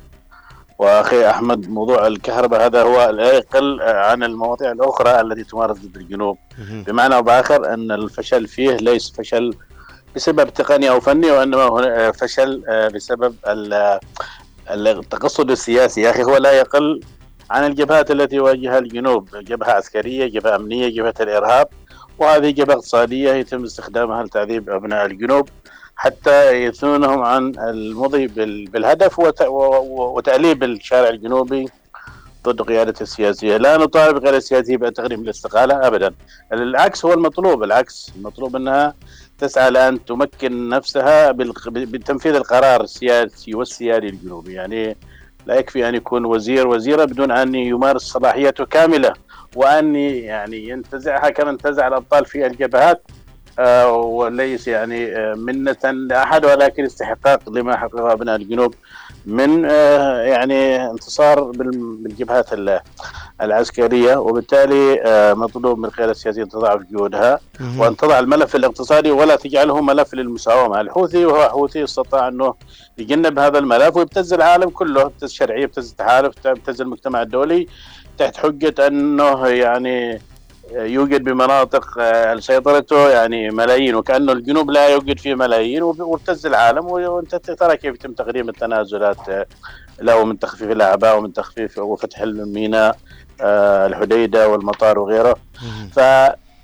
[0.78, 6.38] وأخي أحمد موضوع الكهرباء هذا هو لا يقل عن المواضيع الأخرى التي تمارس ضد الجنوب.
[6.86, 9.54] بمعنى أو بآخر أن الفشل فيه ليس فشل
[10.16, 12.62] بسبب تقني أو فني وإنما فشل
[12.94, 13.98] بسبب ال-
[14.70, 16.00] التقصد السياسي.
[16.00, 17.00] يا أخي هو لا يقل
[17.50, 21.68] عن الجبهات التي يواجهها الجنوب جبهة عسكرية جبهة أمنية جبهة الإرهاب.
[22.18, 25.48] وهذه جبهة اقتصادية يتم استخدامها لتعذيب أبناء الجنوب
[25.96, 29.18] حتى يثنونهم عن المضي بال- بالهدف
[29.88, 31.66] وتأليب الشارع الجنوبي
[32.44, 33.56] ضد قيادة السياسية.
[33.56, 36.14] لا نطالب القيادة السياسية بتقديم الاستقالة أبدا.
[36.52, 38.12] العكس هو المطلوب العكس.
[38.16, 38.94] المطلوب أنها
[39.38, 41.30] تسعى لأن تمكن نفسها
[41.66, 44.52] بتنفيذ القرار السياسي والسيادي الجنوبي.
[44.52, 44.96] يعني
[45.48, 46.68] لا يكفي أن يكون وزير.
[46.68, 49.12] وزيرة بدون أن يمارس صلاحيته كاملة
[49.56, 53.02] وأن يعني ينتزعها كما انتزع الأبطال في الجبهات
[53.58, 58.74] آه وليس يعني آه منة لأحد ولكن استحقاق لما حققه ابناء الجنوب.
[59.28, 62.80] من آه يعني انتصار بال- بالجبهات ال-
[63.40, 67.40] العسكرية وبالتالي آه مطلوب من القياده السياسية ان تضاعف جهودها
[67.78, 72.54] وأن تضع الملف الاقتصادي ولا تجعله ملف للمساومة، الحوثي وهو حوثي استطاع أنه
[72.98, 77.66] يجنب هذا الملف ويبتز العالم كله، يبتز الشرعية، يبتز التحالف، يبتز المجتمع الدولي
[78.18, 80.20] تحت حجة أنه يعني
[80.70, 87.34] يوجد بمناطق آه، سيطرته يعني ملايين وكأنه الجنوب لا يوجد فيه ملايين وابتز العالم وانت
[87.34, 89.46] ترى كيف يتم تقديم التنازلات آه،
[90.00, 92.96] له من تخفيف الأعباء ومن تخفيف وفتح الميناء
[93.40, 95.36] آه، الحديدة والمطار وغيره.
[95.92, 96.00] ف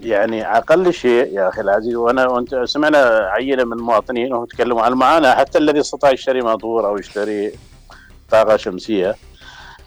[0.01, 2.99] يعني أقل شيء يا أخي العزيز وأنا وأنت سمعنا
[3.31, 7.53] عينة من المواطنين وهم يتكلموا عن المعاناة حتى الذي استطاع يشتري موتور أو يشتري
[8.31, 9.15] طاقة شمسية.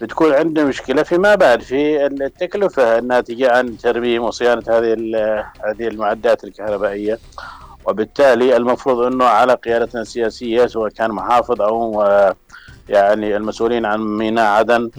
[0.01, 4.93] بتكون عندنا مشكلة فيما بعد في التكلفة الناتجة عن ترميم وصيانة هذه
[5.65, 7.19] هذه المعدات الكهربائية.
[7.85, 12.03] وبالتالي المفروض إنه على قيادتنا السياسية سواء كان محافظ أو
[12.89, 14.89] يعني المسؤولين عن ميناء عدن.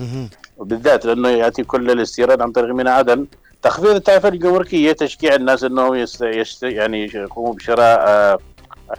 [0.56, 3.26] وبالذات لأنه يأتي كل الاستيراد عن طريق ميناء عدن.
[3.62, 6.62] تخفيض التعرفه الجمركية تشجيع الناس إنهم يست...
[6.62, 8.38] يعني يقوموا بشراء آه،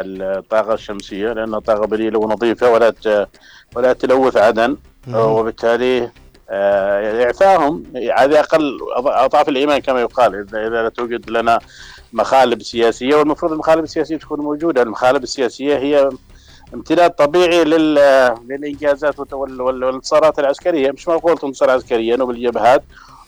[0.01, 3.27] الطاقة الشمسية لانها طاقه بديلة ونظيفة ولا ت...
[3.75, 4.77] ولا تلوث عدن.
[5.07, 6.11] وبالتالي
[6.49, 10.35] آه، اعفائهم هذه أقل أضعاف الإيمان كما يقال.
[10.35, 11.59] اذا إذا لا توجد لنا
[12.13, 16.09] مخالب سياسية والمفروض المخالب السياسية تكون موجودة، المخالب السياسية هي
[16.73, 17.95] امتداد طبيعي لل...
[18.49, 20.91] للإنجازات والانتصارات العسكرية.
[20.91, 22.83] مش معقول تنتصر عسكريا وبالجبهات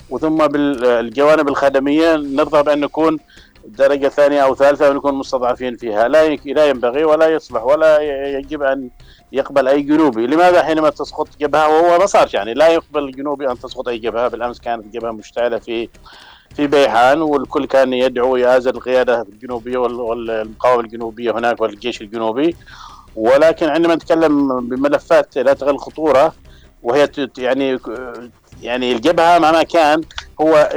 [0.10, 3.20] وثم بالجوانب الخدمية نرضى بان نكون
[3.66, 6.08] درجة ثانية أو ثالثة ونكون مستضعفين فيها.
[6.08, 8.00] لا لا ينبغي ولا يصلح ولا
[8.38, 8.90] يجب أن
[9.32, 13.60] يقبل أي جنوبي، لماذا حينما تسقط جبهة؟ وهو ما صار يعني لا يقبل الجنوبي أن
[13.60, 14.28] تسقط أي جبهة.
[14.28, 15.90] بالأمس كانت جبهة مشتعلة في
[16.56, 22.56] في بيحان والكل كان يدعو يعزل القيادة الجنوبية وال- والمقاومة الجنوبية هناك والجيش الجنوبي.
[23.16, 26.34] ولكن عندما نتكلم بملفات لا تقل خطورة
[26.84, 27.80] وهي يعني
[28.62, 30.02] يعني الجبهة مهما كان
[30.42, 30.70] هو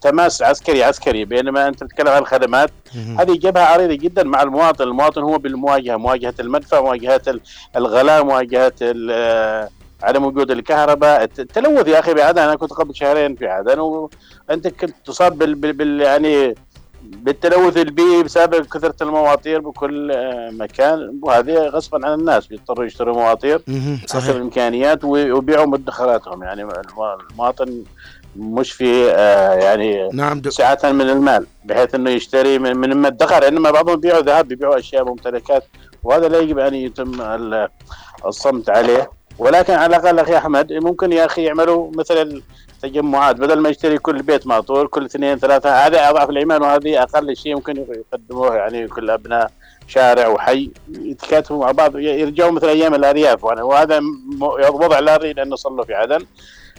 [0.00, 2.70] تماس عسكري عسكري بينما أنت تتكلم عن الخدمات
[3.18, 7.40] هذه جبهة عريضة جدا مع المواطن، المواطن هو بالمواجهة، مواجهة المدفع، مواجهة ال-
[7.76, 8.72] الغلاء، مواجهة
[9.10, 9.68] آه،
[10.02, 14.68] عدم وجود الكهرباء، الت- التلوث يا أخي بعدن أنا كنت قبل شهرين في عدن وأنت
[14.68, 16.54] كنت تصاب بال, بال, بال يعني
[17.02, 21.18] بالتلوث البيئي بسبب كثرة المواطير بكل آه، مكان.
[21.22, 23.96] وهذه غصبا عن الناس بيضطروا يشتروا مواطير مهم.
[23.96, 24.28] حسب صحيح.
[24.34, 26.42] الإمكانيات ويبيعوا مدخراتهم.
[26.42, 26.70] يعني الم-
[27.30, 27.82] المواطن
[28.36, 30.42] مش في آه، يعني نعم.
[30.48, 33.48] سعة من المال بحيث إنه يشتري من من ما ادخر.
[33.48, 35.64] إنما بعضهم يبيعوا ذهب بيبيعوا أشياء ممتلكات
[36.04, 37.68] وهذا لا يجب أن يتم ال-
[38.26, 39.10] الصمت عليه.
[39.38, 42.42] ولكن على الأقل أخي أحمد ممكن يا أخي يعملوا مثل
[42.84, 43.36] التجمعات.
[43.36, 47.54] بدل ما يشتري كل بيت معطور كل اثنين ثلاثة هذا أضعف الإيمان وهذه أقل شيء
[47.54, 47.76] ممكن
[48.12, 49.50] يقدموه يعني كل أبناء
[49.88, 50.70] شارع وحي.
[50.88, 53.44] يتكاتفوا مع بعض يرجعوا مثل أيام الأرياف.
[53.44, 54.00] وهذا
[54.70, 55.56] وضع لا اريد أن
[55.86, 56.26] في عدن.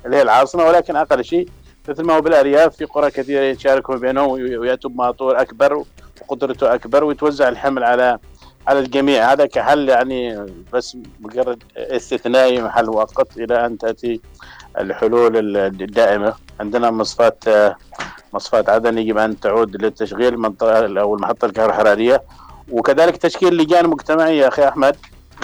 [0.05, 1.49] اللي هي العاصمة ولكن أقل شيء
[1.89, 5.83] مثل ما هو بالأرياف في قرى كثيرة يتشاركوا بينهم وي- ويأتوا بماطور أكبر
[6.21, 8.19] وقدرته أكبر ويتوزع الحمل على
[8.67, 9.31] على الجميع.
[9.31, 14.21] هذا كحل يعني بس مجرد استثنائي محل مؤقت إلى أن تأتي
[14.79, 16.33] الحلول ال- الدائمة.
[16.59, 17.75] عندنا مصفات آه،
[18.33, 22.23] مصفات عدن يجب أن تعود للتشغيل المنطقة أو المحطة الكهروحراريه
[22.71, 24.95] وكذلك تشكيل لجان مجتمعيه أخي أحمد.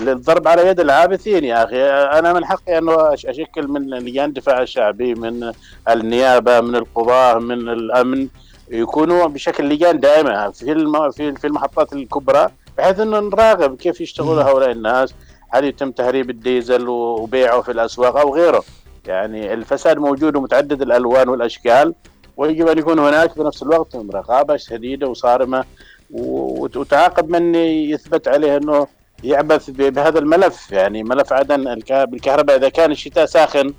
[0.02, 1.84] للضرب على يد العابثين يا أخي.
[2.20, 5.52] أنا من حقي إنه أشكل من لجان الدفاع الشعبي من
[5.90, 8.28] النيابة من القضاه من الأمن
[8.72, 11.12] يكونوا بشكل لجان دائمه في الم...
[11.12, 12.48] في في المحطات الكبرى
[12.78, 15.14] بحيث إنه نراقب كيف يشتغلوا هؤلاء الناس
[15.50, 18.64] هل يتم تهريب الديزل وبيعه في الأسواق أو غيره.
[19.08, 21.94] يعني الفساد موجود ومتعدد الألوان والأشكال
[22.38, 25.64] ويجب أن يكون هناك في نفس الوقت رقابة شديدة وصارمة
[26.12, 28.88] وتعاقب من يثبت عليه إنه
[29.24, 30.72] يعبث بهذا الملف.
[30.72, 32.56] يعني ملف عدن الك- بالكهرباء.
[32.56, 33.74] إذا كان الشتاء ساخن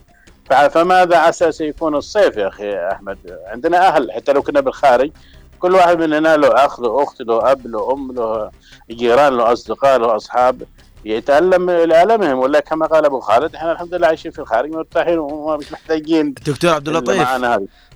[0.70, 5.10] فماذا عسى سيكون الصيف يا أخي أحمد؟ عندنا أهل حتى لو كنا بالخارج.
[5.58, 8.50] كل واحد مننا له أخ له أخت له أب له أم له
[8.90, 10.62] جيران له أصدقاء له أصحاب.
[11.04, 12.38] يتألم لألمهم.
[12.38, 16.70] ولا كما قال أبو خالد إحنا الحمد لله عايشين في الخارج مرتاحين ومش محتاجين دكتور
[16.70, 17.28] عبد اللطيف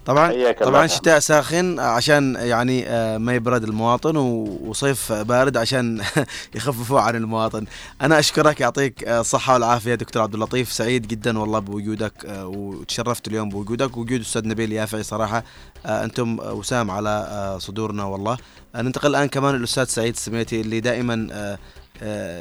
[0.07, 6.02] طبعا طبعا شتاء ساخن عشان يعني آه، ما يبرد المواطن وصيف بارد عشان
[6.55, 7.64] يخففوا عن المواطن.
[8.02, 10.72] أنا أشكرك يعطيك آه، الصحة والعافية دكتور عبد اللطيف.
[10.72, 13.96] سعيد جدا والله بوجودك آه، وتشرفت اليوم بوجودك.
[13.96, 15.44] وجود أستاذ نبيل يافعي صراحة
[15.86, 18.36] أنتم وسام على صدورنا والله.
[18.76, 21.57] ننتقل الآن كمان للأستاذ سعيد السميتي اللي دائما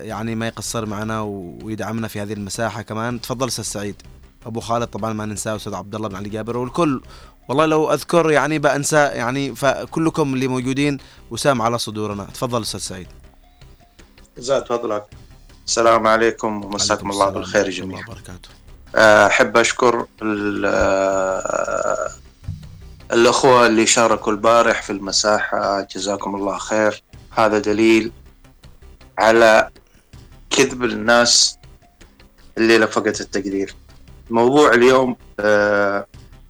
[0.01, 3.22] يعني ما يقصر معنا ويدعمنا في هذه المساحة كمان.
[3.22, 3.95] تفضل أستاذ سعيد.
[4.45, 6.57] أبو خالد طبعا ما ننساه أستاذ عبد الله بن علي جابر.
[6.57, 7.01] والكل
[7.48, 10.98] والله لو أذكر يعني بأنسى يعني فكلكم اللي موجودين
[11.32, 12.24] وسام على صدورنا.
[12.24, 13.08] تفضل أستاذ سعيد.
[14.38, 15.06] زاد فضلك
[15.66, 18.02] السلام عليكم ومساكم الله بالخير جميعا.
[18.08, 18.50] وبركاته.
[18.96, 22.10] آه، أحب أشكر ال- آه،
[23.14, 25.82] الأخوة اللي شاركوا البارح في المساحة.
[25.96, 27.04] جزاكم الله خير.
[27.32, 28.12] هذا دليل
[29.18, 29.70] على
[30.50, 31.58] كذب الناس
[32.58, 33.76] اللي لفقت التقدير.
[34.30, 36.08] موضوع اليوم آه،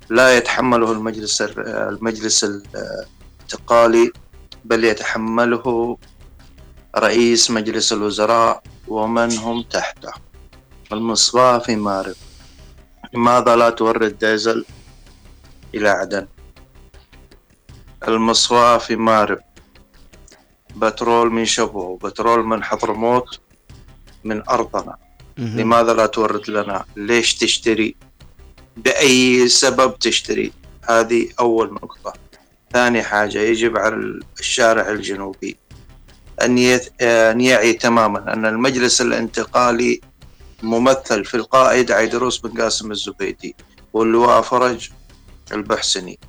[0.10, 4.12] لا يتحمله المجلس المجلس الانتقالي
[4.66, 5.98] بل يتحمله
[6.98, 10.12] رئيس مجلس الوزراء ومن هم تحته.
[10.92, 12.16] المصباح في مارب
[13.14, 14.66] لماذا لا تورد ديزل
[15.76, 16.28] إلى عدن؟
[18.08, 19.40] المصفاة في مارب
[20.76, 23.40] بترول من شبوه بترول من حضرموت
[24.24, 24.98] من أرضنا.
[25.38, 27.96] لماذا لا تورد لنا؟ ليش تشتري
[28.78, 30.54] بأي سبب تشتري.
[30.90, 32.14] هذه أول نقطة.
[32.74, 35.58] ثاني حاجة يجب على الشارع الجنوبي
[36.42, 40.02] أن يعي تماما أن المجلس الانتقالي
[40.64, 43.56] ممثل في القائد عيدروس بن قاسم الزبيدي
[43.94, 44.90] واللواء فرج
[45.52, 46.20] البحسني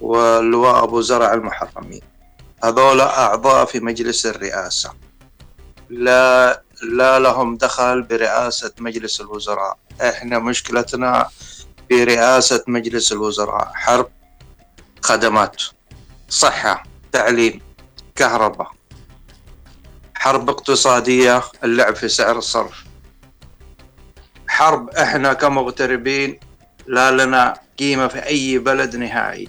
[0.00, 2.00] واللواء أبو زرع المحرمي.
[2.64, 4.92] هذول أعضاء في مجلس الرئاسة.
[5.90, 9.78] لا لا لهم دخل برئاسة مجلس الوزراء.
[10.00, 11.28] إحنا مشكلتنا
[11.90, 13.72] في رئاسة مجلس الوزراء.
[13.74, 14.08] حرب
[15.02, 15.62] خدمات
[16.28, 16.82] صحة
[17.12, 17.60] تعليم
[18.16, 18.70] كهرباء.
[20.14, 22.84] حرب اقتصادية اللعب في سعر الصرف.
[24.48, 26.40] حرب إحنا كمغتربين
[26.86, 29.48] لا لنا قيمة في أي بلد نهائي.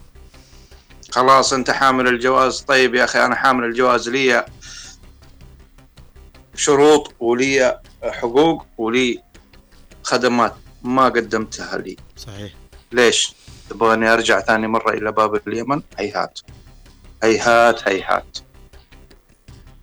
[1.11, 4.45] خلاص أنت حامل الجواز؟ طيب يا أخي أنا حامل الجواز لي
[6.55, 9.23] شروط ولي حقوق ولي
[10.03, 10.55] خدمات.
[10.84, 11.97] ما قدمتها لي.
[12.17, 12.53] صحيح.
[12.91, 13.34] ليش؟
[13.69, 16.39] تبغاني أرجع ثاني مرة إلى باب اليمن؟ هيهات.
[17.23, 18.38] هيهات هيهات.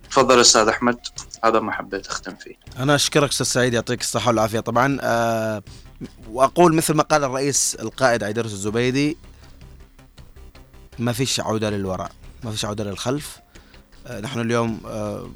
[0.09, 0.99] تفضل أستاذ أحمد.
[1.43, 2.55] هذا ما حبيت أختم فيه.
[2.77, 4.59] أنا أشكرك أستاذ سعيد يعطيك الصحة والعافية.
[4.59, 5.63] طبعا آه
[6.29, 9.17] وأقول مثل ما قال الرئيس القائد عيدروس الزبيدي
[10.99, 12.11] ما فيش عودة للوراء
[12.43, 13.39] ما فيش عودة للخلف.
[14.07, 15.31] آه نحن اليوم آه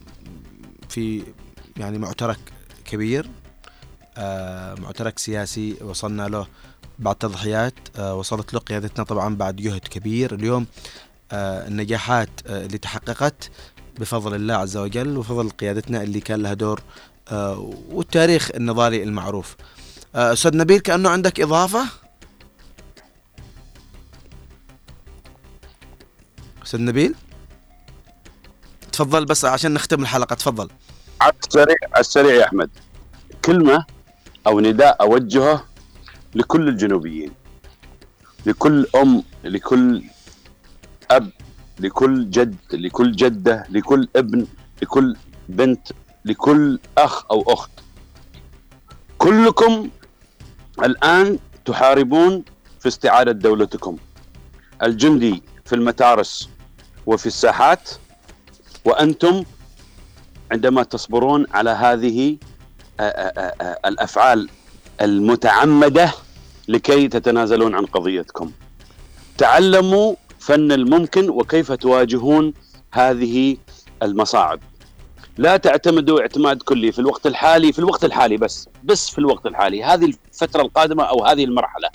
[0.90, 1.24] في
[1.78, 2.40] يعني معترك
[2.86, 3.30] كبير.
[4.82, 6.48] معترك سياسي وصلنا له
[7.00, 10.36] بعد تضحيات آه وصلت له قيادتنا طبعا بعد جهد كبير.
[10.36, 10.66] اليوم
[11.32, 13.52] آه النجاحات آه اللي تحققت
[14.00, 16.82] بفضل الله عز وجل وفضل قيادتنا اللي كان لها دور
[17.32, 19.56] آه والتاريخ النضالي المعروف.
[20.16, 21.86] آه، أستاذ نبيل كأنه عندك إضافة؟
[26.64, 27.16] أستاذ نبيل؟
[28.92, 30.70] تفضل بس عشان نختم الحلقة تفضل.
[31.22, 32.70] على السريع السريع يا أحمد.
[33.46, 33.86] كلمة
[34.48, 35.66] أو نداء أوجهه
[36.36, 37.32] لكل الجنوبيين
[38.46, 40.04] لكل أم لكل
[41.12, 41.30] أب
[41.80, 44.48] لكل جد لكل جدة لكل ابن
[44.82, 45.16] لكل
[45.50, 45.88] بنت
[46.26, 47.72] لكل أخ أو أخت.
[49.18, 49.90] كلكم
[50.84, 52.44] الآن تحاربون
[52.80, 53.98] في استعادة دولتكم.
[54.84, 56.50] الجندي في المتارس
[57.06, 57.90] وفي الساحات
[58.86, 59.44] وأنتم
[60.52, 62.38] عندما تصبرون على هذه
[63.86, 64.50] الأفعال
[65.02, 66.12] المتعمدة
[66.68, 68.52] لكي تتنازلون عن قضيتكم.
[69.38, 72.54] تعلموا فن الممكن وكيف تواجهون
[72.92, 73.58] هذه
[74.04, 74.60] المصاعب.
[75.38, 79.84] لا تعتمدوا اعتماد كلي في الوقت الحالي في الوقت الحالي بس بس في الوقت الحالي
[79.84, 81.90] هذه الفترة القادمة أو هذه المرحلة.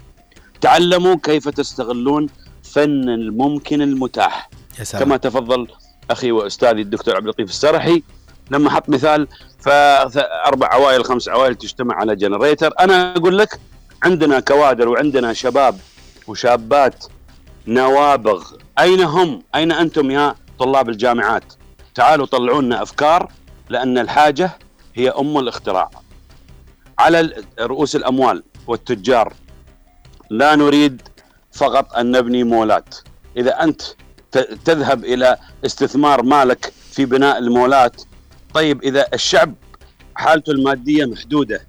[0.61, 2.27] تعلموا كيف تستغلون
[2.63, 4.51] فن الممكن المتاح.
[4.79, 5.05] يا سلام.
[5.05, 5.69] كما تفضل
[6.11, 8.03] أخي وأستاذي الدكتور عبد اللطيف السرحي
[8.51, 9.29] لما حط مثال
[9.59, 12.75] فأربع عوائل خمس عوائل تجتمع على جنريتر.
[12.81, 13.61] أنا أقول لك
[14.03, 15.79] عندنا كوادر وعندنا شباب
[16.27, 17.05] وشابات
[17.67, 18.45] نوابغ.
[18.79, 21.45] أين هم؟ أين أنتم يا طلاب الجامعات؟
[21.95, 23.31] تعالوا طلعوا لنا أفكار
[23.69, 24.51] لأن الحاجة
[24.95, 25.91] هي أم الاختراع.
[26.99, 29.33] على رؤوس الأموال والتجار
[30.31, 31.03] لا نريد
[31.53, 32.95] فقط أن نبني مولات.
[33.37, 33.83] إذا أنت
[34.65, 35.37] تذهب إلى
[35.67, 38.03] استثمار مالك في بناء المولات
[38.55, 39.55] طيب إذا الشعب
[40.15, 41.61] حالته المادية محدودة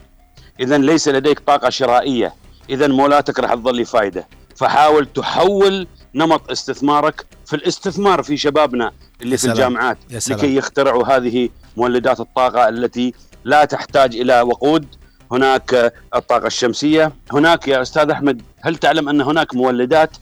[0.59, 2.33] اذا ليس لديك طاقة شرائية
[2.69, 9.47] اذا مولاتك راح تظل فايدة فحاول تحول نمط استثمارك في الاستثمار في شبابنا اللي في.
[9.47, 10.39] الجامعات يا سلام.
[10.39, 13.13] لكي يخترعوا هذه مولدات الطاقة التي
[13.43, 14.85] لا تحتاج إلى وقود
[15.31, 20.17] هناك الطاقة الشمسية هناك يا أستاذ أحمد هل تعلم أن هناك مولدات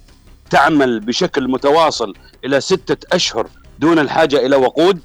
[0.49, 2.14] تعمل بشكل متواصل
[2.45, 3.47] إلى ستة أشهر
[3.80, 4.99] دون الحاجة إلى وقود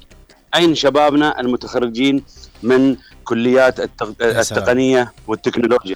[0.55, 2.23] اين شبابنا المتخرجين
[2.63, 4.15] من كليات التق...
[4.21, 4.59] يا سلام.
[4.59, 5.95] التقنية والتكنولوجيا.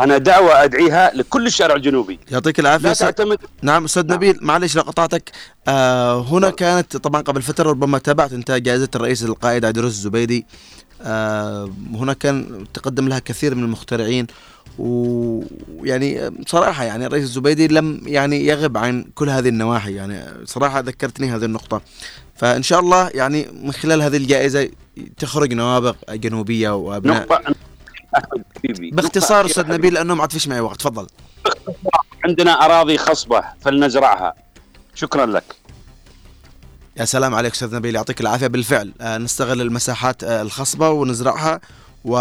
[0.00, 2.18] أنا دعوة أدعيها لكل الشارع الجنوبي.
[2.30, 2.88] يعطيك العافية.
[2.88, 5.30] لا أستاذ- تعتمد نعم أستاذ نبيل معلش لو قطعتك.
[5.68, 10.46] آه هنا كانت طبعا قبل فترة ربما تابعت أنت جائزة الرئيس القائد عيدروس الزبيدي.
[11.02, 14.26] آه هنا كان تقدم لها كثير من المخترعين.
[14.78, 19.94] ويعني صراحة يعني الرئيس الزبيدي لم يعني يغب عن كل هذه النواحي.
[19.94, 21.82] يعني صراحة ذكرتني هذه النقطة.
[22.40, 24.70] فإن شاء الله يعني من خلال هذه الجائزة
[25.18, 25.94] تخرج نوابغ
[28.56, 30.80] حبيبي باختصار نقطة أستاذ أخيرة نبيل لأنه ما عاد فيش معي وقت.
[30.80, 31.06] تفضل.
[32.24, 34.34] عندنا أراضي خصبة فلنزرعها.
[34.94, 35.44] شكرا لك.
[36.96, 38.46] يا سلام عليك أستاذ نبيل يعطيك العافية.
[38.46, 41.60] بالفعل آه، نستغل المساحات آه، الخصبة ونزرعها
[42.04, 42.16] و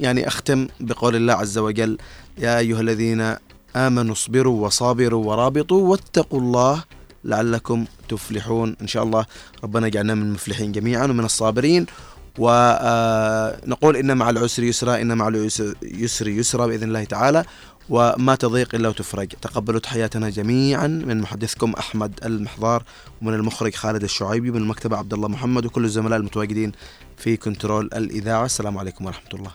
[0.00, 1.98] يعني أختم بقول الله عز وجل
[2.38, 3.36] يا أيها الذين
[3.76, 6.84] آمنوا اصبروا وصابروا ورابطوا واتقوا الله
[7.24, 8.76] لعلكم تفلحون.
[8.80, 9.26] إن شاء الله
[9.64, 11.86] ربنا يجعلنا من المفلحين جميعا ومن الصابرين.
[12.38, 17.44] ونقول إن مع العسر يسرا إن مع العسر يسرا بإذن الله تعالى.
[17.88, 19.28] وما تضيق إلا وتفرج.
[19.42, 22.82] تقبلوا تحياتنا جميعا من محدثكم أحمد المحضار
[23.22, 26.72] ومن المخرج خالد الشعيبي من المكتبة عبد الله محمد وكل الزملاء المتواجدين
[27.16, 28.44] في كنترول الإذاعة.
[28.44, 29.50] السلام عليكم ورحمة الله.